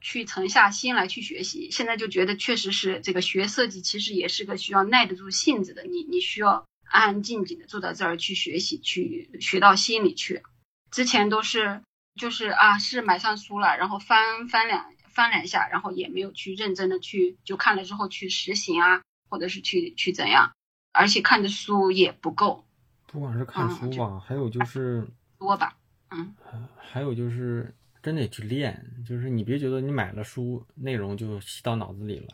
[0.00, 1.70] 去沉下心来去学习。
[1.70, 10.42] 现在就觉得确实是这个学设计其实也是个需要耐得住性子的，你你需要安安静静的坐在这儿去学习，去学到心里去。
[10.90, 11.82] 之前都是。
[12.18, 20.50] 就是啊，是买上书了，然后翻翻两翻两下，然后也没有去认真的去就看了之后去实行啊，或者是去去怎样，
[20.92, 22.66] 而且看的书也不够。
[23.08, 25.06] 不管是看书吧，还有就是
[25.38, 25.76] 多吧，
[26.08, 26.34] 嗯，
[26.78, 32.28] 还有就是真得去练，就是你别觉得你买了书内容就吸到脑子里了，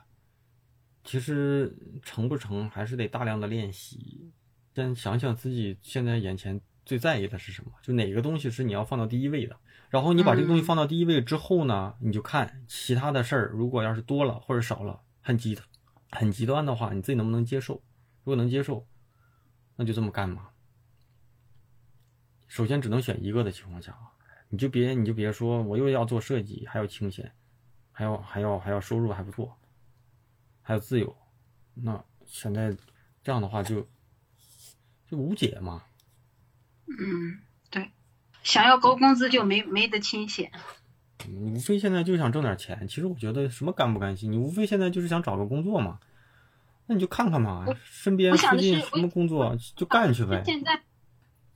[1.02, 4.30] 其实成不成还是得大量的练习。
[4.74, 9.56] 先想想自己现在眼前最在意的是什么，就哪个东西是你要放到第一位的。
[9.90, 15.58] 然后你把这个东西放到第一位之后呢，你就看其他的事儿，如果要是多了或者少了，很极
[16.10, 17.74] 很极端的话，你自己能不能接受？
[18.24, 18.86] 如果能接受，
[19.76, 20.48] 那就这么干嘛。
[22.48, 24.12] 首先只能选一个的情况下啊，
[24.48, 27.30] 你就别你就别说我又要做设计，还要清闲，
[27.90, 29.54] 还要还要还要收入还不错，
[30.62, 31.14] 还有自由，
[31.74, 32.74] 那现在
[33.22, 33.86] 这样的话就
[35.12, 35.82] 就无解嘛。
[36.86, 37.42] 嗯。
[37.70, 37.90] 对
[38.42, 40.50] 想要高工资就没没得清闲，
[41.26, 42.88] 你无非现在就想挣点钱。
[42.88, 46.00] 其实我觉得什么甘不甘心，你无非现在就是想找个工作嘛。
[46.86, 50.42] 那你就看看嘛，身边附近什么工作就干去呗。
[50.44, 50.82] 现在，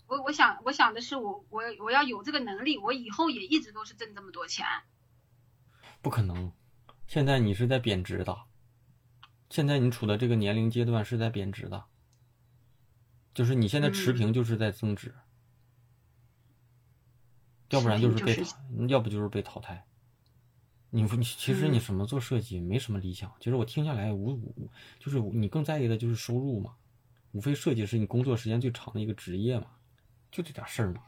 [0.06, 4.64] 我我想我想的是我我我要有这个能力，我以后也一直都是挣这么多钱。
[6.00, 6.52] 不可能。
[7.08, 8.36] 现在你是在贬值的，
[9.50, 11.84] 现在你处的这个年龄阶段是在贬值的，
[13.36, 15.14] 就是你现在持平就是在增值，
[17.68, 18.42] 要不然就是被，
[18.88, 19.84] 要不就是被淘汰。
[20.88, 26.76] 你你其实你什么做设计没什么理想，其实我听下来无无就是你更在意的就是收入嘛，
[27.32, 29.66] 无非设计是你工作时间最长的一个职业嘛，
[30.30, 31.02] 就这点事儿嘛。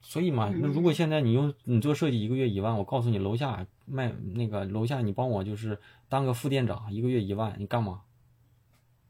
[0.00, 8.00] 所以嘛，那如果现在你用你做设计一个月一万，我告诉你楼下卖那个楼下你帮我就是当个副店长，一个月一万，你干吗？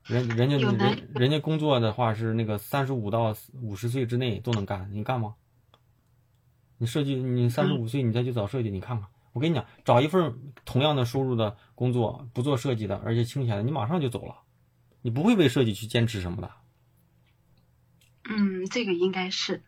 [0.07, 5.35] 人人家人人家工作的话是那个三十五到五十岁之内都能干，你干吗？
[6.79, 14.39] 你设计你三十五岁你再去找设计，你看看，我跟你讲，找一份同样的收入的工作，不做设计的，而且清闲的，你马上就走了，
[15.03, 16.51] 你不会为设计去坚持什么的。
[18.25, 19.63] 嗯，这个应该是。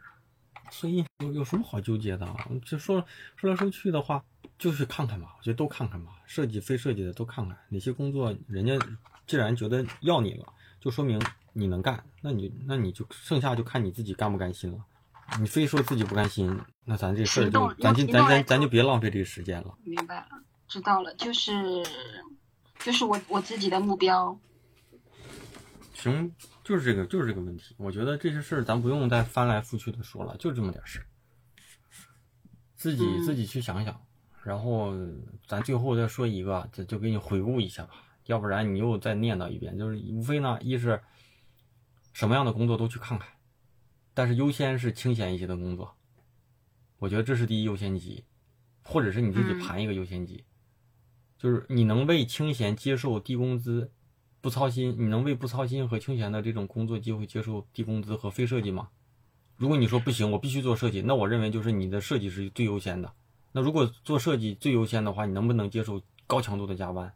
[0.71, 2.47] 所以有有什么好纠结的啊？
[2.65, 3.05] 就说
[3.37, 4.25] 说来说去的话，
[4.59, 8.79] 就是看看吧，我觉得都看看吧，设计非设计的都看看，哪些工作人家
[9.27, 11.21] 既然觉得要你了，就说明
[11.53, 14.79] 你能干，那你那你就剩下就看你自己甘不甘心了。
[15.41, 19.75] 你非说自己不甘心，那咱这事儿就咱就咱咱咱就别浪费这个时间了。
[19.83, 20.27] 明白了，
[20.69, 21.83] 知道了，就是
[22.81, 24.39] 就是我我自己的目标。
[25.95, 26.35] 行。
[26.65, 27.75] 就是这个，就是这个问题。
[27.79, 31.07] 我觉得这些事儿咱不用再翻来覆去的说了，就这么点事儿，
[32.75, 34.01] 自己自己去想想。
[34.43, 34.93] 然后
[35.47, 37.93] 咱最后再说一个，就就给你回顾一下吧，
[38.25, 39.77] 要不然你又再念叨一遍。
[39.79, 41.01] 就是无非呢，一是
[42.15, 43.29] 什么样的工作都去看看，
[44.15, 45.95] 但是优先是清闲一些的工作。
[46.99, 48.25] 我觉得这是第一优先级，
[48.83, 50.45] 或者是你自己盘一个优先级，
[51.37, 53.93] 就是你能为清闲接受低工资。
[54.45, 58.91] 不操心，你能为不操心和清闲的这种工作机会接受低工资和非设计吗？
[59.57, 63.11] 如果你说不行，我必须做设计，那我认为就是你的设计是最优先的。
[63.53, 67.15] 那如果做设计最优先的话，你能不能接受高强度的加班？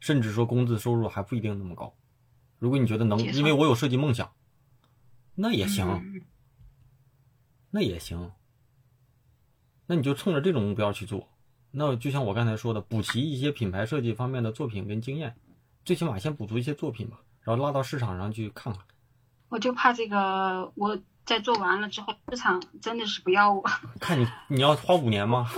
[0.00, 1.94] 甚至说工资收入还不一定那么高。
[2.58, 4.30] 如果你觉得能，因为我有设计梦想，
[5.34, 6.22] 那也行，
[7.70, 8.32] 那也行。
[9.86, 11.26] 那你就冲着这种目标去做。
[11.70, 15.34] 那就像我刚才说的，补齐一些品牌设计方面的作品跟经验。
[15.88, 18.82] 最起码先补足一些作品吧，然后拉到市场上去看看。
[19.48, 23.62] 我就怕这个，我在做完了之后，市场真的是不要我。
[23.98, 25.50] 看你，你要花五年吗？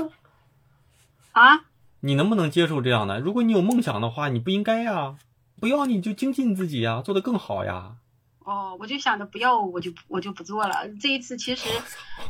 [1.32, 1.64] 啊？
[1.98, 3.18] 你能不能接受这样的？
[3.18, 5.18] 如果你有梦想的话，你不应该呀，
[5.58, 7.96] 不要你就精进自己呀，做得更好呀。
[8.38, 10.88] 哦，我就想着不要我，我就我就不做了。
[11.00, 11.68] 这一次其实，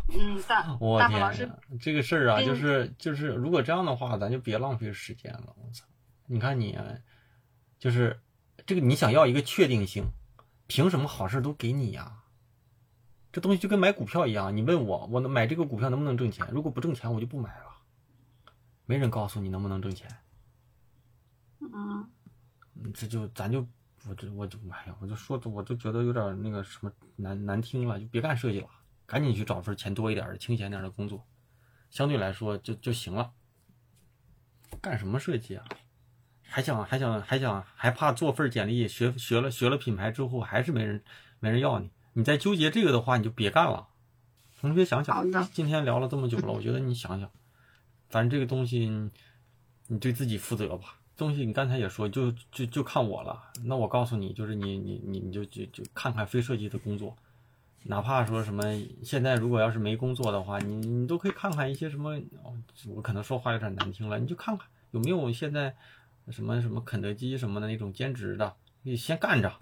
[0.08, 0.62] 嗯，大
[0.98, 5.54] 大宝老师，这个事儿啊，就是就是，如果这样的话，咱就别浪费时间了。
[5.58, 5.84] 我操，
[6.24, 6.78] 你看你。
[7.80, 8.20] 就是
[8.66, 10.04] 这个，你想要一个确定性，
[10.68, 12.18] 凭什么好事都给你呀？
[13.32, 16.46] 这东西就跟买股票一样，你问我，我能买这个股票能不能挣钱？
[16.52, 17.66] 如果不挣钱，我就不买了。
[18.84, 20.08] 没人告诉你能不能挣钱。
[21.60, 22.10] 嗯，
[22.92, 23.66] 这就咱就
[24.06, 28.68] 我这我就哎呀，我就说的我就觉得有点那个什么难难听了，就别干设计了，
[29.06, 31.24] 赶紧去找份钱多一点的、清闲点的工作，
[31.88, 33.32] 相对来说就就行了。
[34.82, 35.64] 干什么设计啊？
[36.50, 41.00] 还想还想还想还怕做份简历学学了学了品牌之后还是没人
[41.38, 43.86] 没人要你，你再纠结这个的话你就别干了。
[44.60, 47.30] 同学想想，今天聊了这么久了，我觉得你想想，
[48.08, 49.10] 反正这个东西
[49.86, 50.98] 你对自己负责吧。
[51.16, 53.40] 东西你刚才也说，就就就看我了。
[53.64, 57.16] 那我告诉你，就是你你你你就就就看看非设计的工作，
[57.84, 58.64] 哪怕说什么
[59.04, 62.20] 现在如果要是没工作的话，你你都可以看看一些什么。
[62.94, 65.74] 我可能说话有点难听了，你就看看有没有现在。
[66.30, 69.58] 什么什么肯德基什么的那种兼职的，你先干着，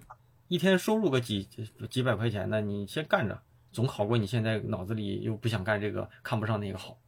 [0.47, 1.47] 一天收入个几
[1.89, 3.41] 几百块钱的，你先干着，
[3.71, 6.99] 总好过你现在脑子里又不想干这个，看不上那个好。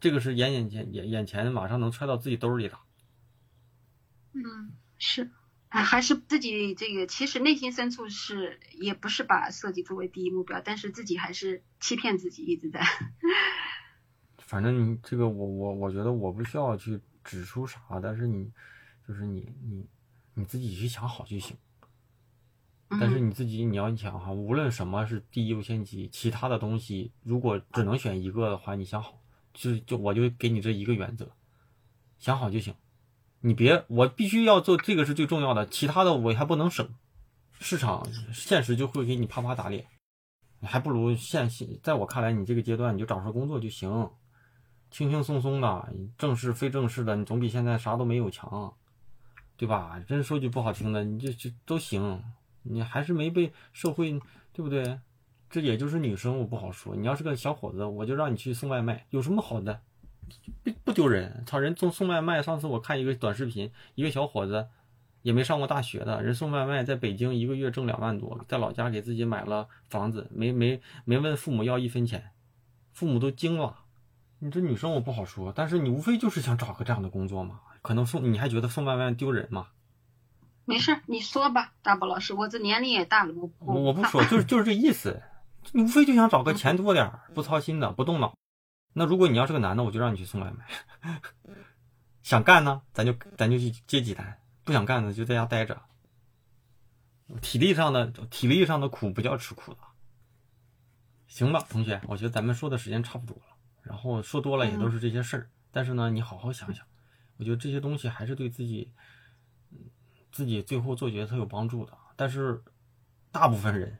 [0.00, 2.78] 这个是眼眼前眼眼前马上能揣到自己兜里的。
[4.32, 5.30] 嗯，是，
[5.68, 12.82] 还是自己这个，其实内心深处是也不是把设计作为第一目标，但是自己还是欺骗自己一直在。
[14.38, 18.50] 反正你这个我我我觉得我不需要去指出啥，但是你。
[19.06, 19.86] 就是你你
[20.34, 21.56] 你自己去想好就行，
[22.88, 29.20] 但是你自己你要想哈，无论什么是第一优先级，其他的东西如果只能选一个的话，你想好，
[29.54, 31.30] 就就我就给你这一个原则，
[32.18, 32.74] 想好就行，
[33.40, 36.88] 你别我必须要做这个是最重要的，其他的我还不能省，
[37.60, 39.86] 市场现实就会给你啪啪打脸，
[40.58, 44.10] 你还不如现现在我看来，你这个阶段你就找份工作就行，
[44.90, 48.74] 轻轻松松的，正式非正式的，你总比现在啥都没有强。
[49.56, 50.02] 对吧？
[50.06, 52.22] 真说句不好听的，你这这都行，
[52.62, 54.20] 你还是没被社会，
[54.52, 54.98] 对不对？
[55.48, 56.94] 这也就是女生，我不好说。
[56.96, 59.80] 你要是个小伙子，我就让你去送外卖，有什么好的？
[60.64, 61.44] 不不丢人。
[61.46, 64.66] 操人送送外卖，上次我看一个短视频，一个小伙子
[65.22, 72.30] 也没上过大学的人送外卖，在北京一个月挣两万多，在老家给自己买了房子，没没没问父母要一分钱，
[72.92, 73.78] 父母都惊了。
[74.40, 77.60] 你这女生我不好说，但是你无非就是想找个这样的工作嘛。
[77.86, 79.68] 可能送你还觉得送外卖丢人吗？
[80.64, 85.22] 没事，你说吧，大宝老师，我这年龄也大了，我我我不说，就是 就是这意思。
[85.70, 88.34] 你无非就想找个钱多点不操心的，不动脑。
[88.92, 91.20] 那如果你要是个男的，我就让你去送外卖。
[92.24, 94.24] 想干呢，咱就咱就去接几单；
[94.64, 95.80] 不想干呢，就在家待着。
[97.40, 99.78] 体力上的体力上的苦不叫吃苦的。
[101.28, 103.56] 行吧，同学，我觉得咱们说的时间差不多了。
[103.82, 106.84] 然后说多了也都是这些事儿，但是呢，你好好想想，
[107.38, 108.92] 我觉得这些东西还是对自己，
[110.32, 111.96] 自己最后做决策有帮助的。
[112.16, 112.62] 但是
[113.30, 113.98] 大部分人。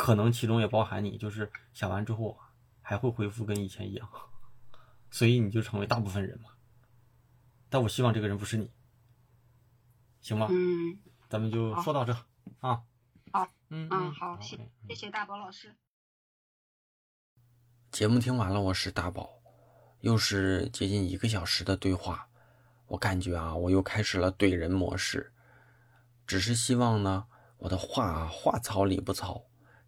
[0.00, 2.38] 可能其中也包含你，就是想完之后
[2.80, 4.08] 还会恢复跟以前一样，
[5.10, 6.50] 所以你就成为大部分人嘛。
[7.68, 8.70] 但我希望这个人不是你，
[10.20, 10.46] 行吗？
[10.50, 12.12] 嗯，咱们就说到这
[12.60, 12.84] 啊。
[13.32, 14.56] 好，嗯嗯好，谢
[14.86, 15.74] 谢谢大宝老师。
[17.90, 19.28] 节目听完了，我是大宝，
[19.98, 22.27] 又是接近一个小时的对话，
[22.88, 25.32] 我感觉啊，我又开始了怼人模式。
[26.26, 27.26] 只是希望呢，
[27.58, 29.44] 我的话，话糙理不糙。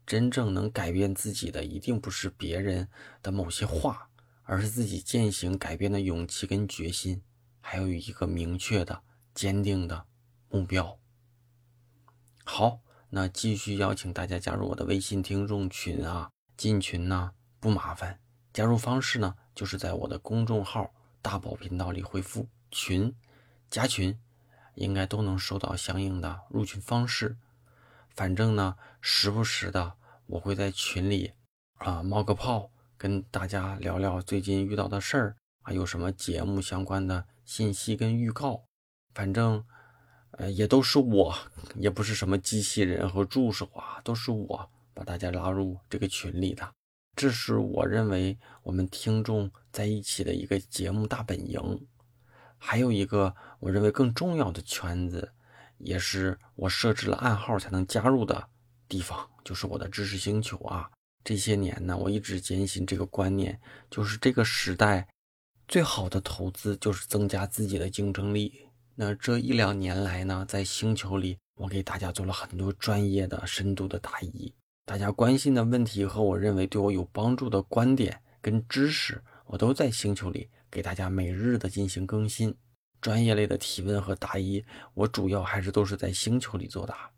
[0.06, 2.88] 真正能改变自己的，一定不是别人
[3.22, 4.08] 的某些话，
[4.42, 7.22] 而是自己践行改变的勇气跟决心，
[7.60, 9.02] 还有一个明确的、
[9.34, 10.06] 坚定的
[10.48, 10.98] 目标。
[12.44, 12.80] 好，
[13.10, 16.30] 那继续邀请大家加入我的微信听众群啊！
[16.56, 18.18] 进群呢不麻烦，
[18.52, 20.92] 加入方式呢就是在我的公众号
[21.22, 23.14] “大宝频道”里回复“群”，
[23.70, 24.18] 加群，
[24.74, 27.36] 应该都能收到相应的入群方式。
[28.14, 29.94] 反正呢，时不时的。
[30.26, 31.32] 我会在群里
[31.78, 38.62] 啊冒个泡，跟大家聊聊最近遇到的事儿啊，有什么节目相关的信息跟预告。
[39.12, 39.64] 反正
[40.30, 41.34] 呃也都是我，
[41.74, 46.72] 也不是什么机器人和助手啊，都是我把大家拉入这个群里的。
[47.16, 51.88] 这是我认为我们听众在一起的一个节目大本营。
[52.62, 55.32] 还有一个我认为更重要的圈子，
[55.78, 58.48] 也是我设置了暗号才能加入的。
[58.86, 60.90] 地方就是我的知识星球啊！
[61.24, 63.58] 这些年呢，我一直坚信这个观念，
[63.88, 65.08] 就是这个时代
[65.68, 68.66] 最好的投资就是增加自己的竞争力。
[68.96, 74.52] 那这一两年来呢，在星球里，我给大家做了很多专业的、深度的答疑，
[74.84, 82.54] 大家关心的问题和我认为对我有帮助的观点跟知识，我都在星球里给大家每日的进行更新。
[83.00, 84.62] 专业类的提问和答疑，
[84.92, 87.10] 我主要还是都是在星球里作答。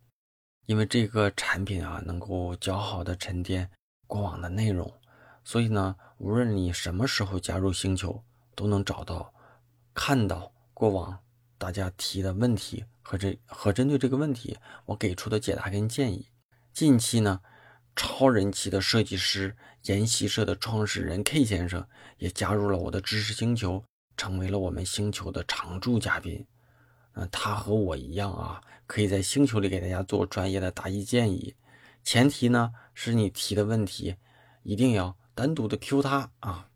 [0.67, 3.69] 因为这个产品啊，能够较好的沉淀
[4.07, 4.89] 过往的内容，
[5.43, 8.23] 所以呢，无论你什么时候加入星球，
[8.55, 9.35] 都能找到、
[9.93, 11.19] 看到过往
[11.59, 16.29] 大家提的问题和这和针对这个问题我给出的解答跟建议。
[16.73, 17.41] 近期呢，
[17.95, 21.87] 超人气的设计师研习社的创始人 K 先生
[22.19, 23.83] 也加入了我的知识星球，
[24.17, 26.45] 成为了我们星球的常驻嘉宾。
[27.15, 28.61] 嗯，他和我一样啊。
[28.87, 31.55] 可以在星球里给大家做专业的答疑建议，
[32.05, 34.15] 前提呢是你提的问题
[34.65, 36.69] 一定要单独的 Q 他啊。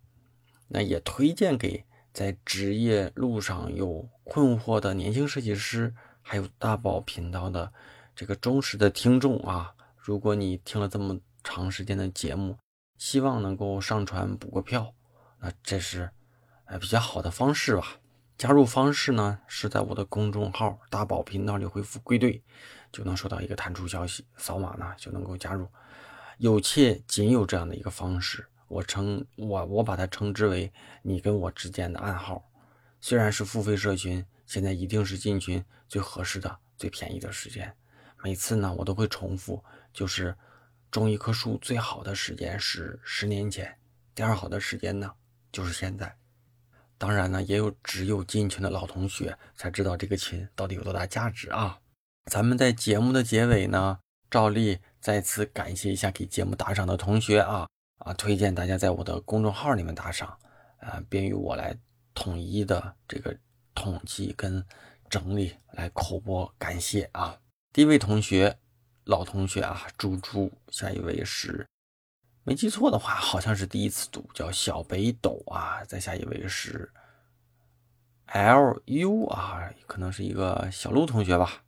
[0.68, 7.70] 那也推荐给在职业路上有困惑的年轻设计师，还有大宝频道的
[8.14, 9.74] 这个忠实的听众啊。
[10.07, 12.57] 如果你听了这么长时间的节目，
[12.96, 14.94] 希望能够上传补个票，
[15.40, 16.09] 那这是
[16.66, 17.98] 呃比较好的方式吧。
[18.38, 22.40] 加入方式呢，是在我的公众号“大宝频道”里回复“归队”，
[22.92, 25.66] 就能收到一个弹出消息，扫码呢就能够加入。
[26.38, 32.48] 有且仅有这样的一个方式，我称我我把它称之为你跟我之间的暗号。
[33.00, 37.74] 虽然是付费社群，现在一定是进群最合适的、最便宜的时间。
[38.22, 39.62] 每次呢，我都会重复，
[39.97, 40.36] 就是
[40.90, 43.78] 种一棵树最好的时间是十年前，
[44.14, 45.11] 第二好的时间呢
[45.51, 46.14] 就是现在。
[46.99, 51.78] 当然呢，也有只有进群的老同学才知道这个群到底有多大价值啊！
[52.30, 53.99] 咱们在节目的结尾呢，
[54.30, 57.66] 照例再次感谢一下给节目打赏的同学啊
[57.99, 58.12] 啊！
[58.14, 60.38] 推荐大家在我的公众号里面打赏，
[60.80, 61.74] 啊，便于我来
[62.14, 63.34] 统一的这个
[63.74, 64.62] 统计跟
[65.09, 67.38] 整理，来口播感谢啊！
[67.72, 68.59] 第一位同学，
[69.07, 71.66] 老同学啊，猪猪，下一位是。
[72.42, 75.82] 没记错的话，好像是第一次读，叫小北斗啊。
[75.84, 76.92] 再下一位是
[78.26, 81.62] L U 啊，可能是一个小鹿同学吧。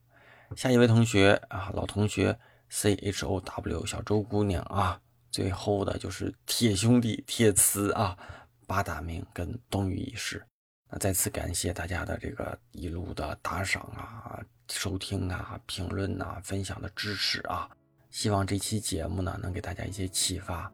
[0.57, 5.01] 下一位同学啊，老同学 C H O W 小周姑娘啊。
[5.31, 8.19] 最后的就是铁兄弟铁磁啊，
[8.67, 10.45] 八大名跟冬雨一事。
[10.91, 17.69] 那再次感谢大家的这个一路的打赏啊、收听啊评论呐分享的支持啊
[18.11, 20.71] 希望这期节目呢能给大家一些启发。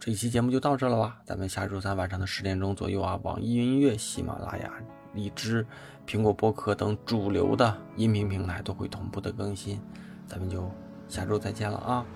[0.00, 4.72] 这期节目就到这了吧咱们下周三晚上的十点钟左右啊网易云音乐喜马拉雅
[5.12, 5.66] 荔枝
[6.06, 9.80] 苹果播客等主流的音频平台都会同步的更新
[10.26, 10.70] 咱们就
[11.08, 12.06] 下周再见了啊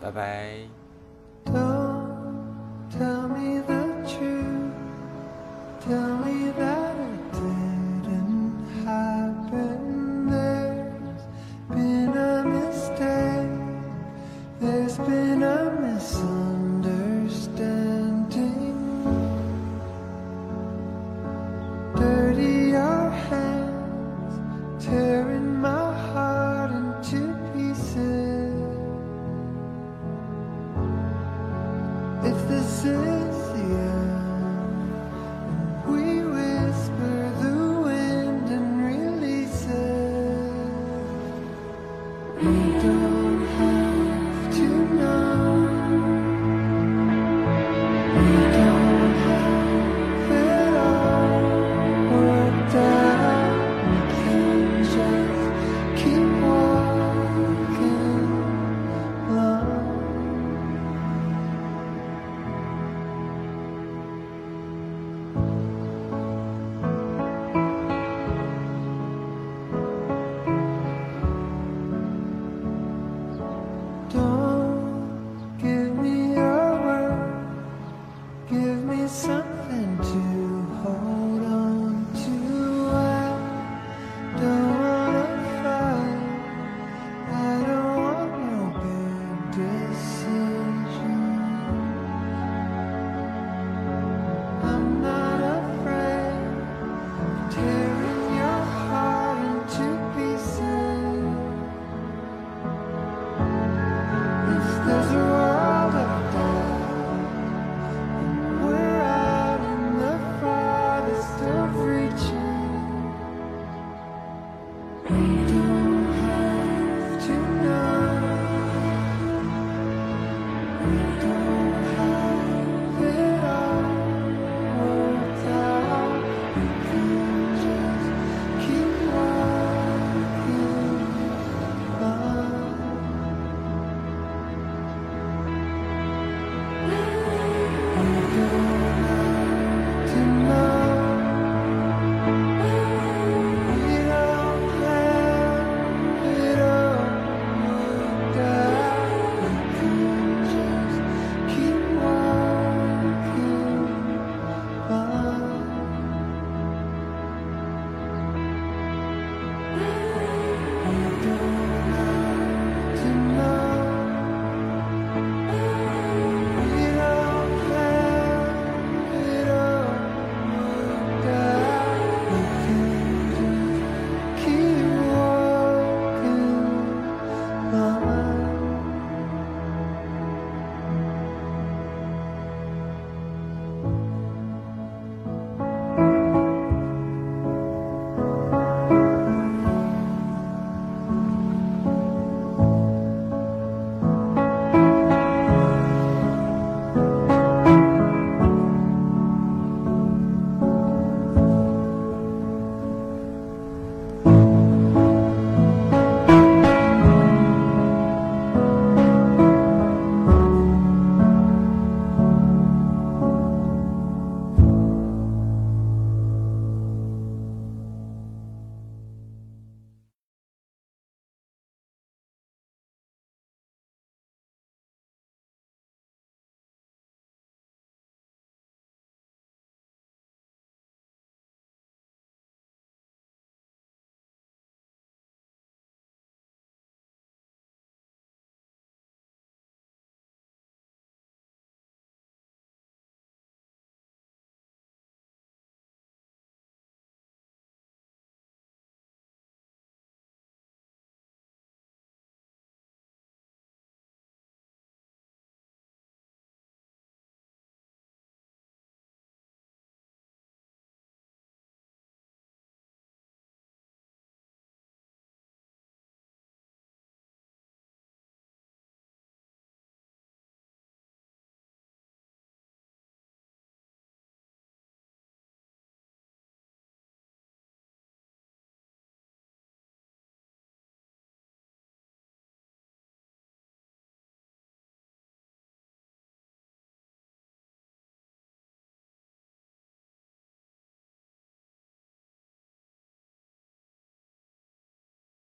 [0.00, 0.58] 拜拜。
[1.44, 4.72] Don't tell me that you
[5.80, 6.77] tell me that
[15.06, 16.47] been a missile.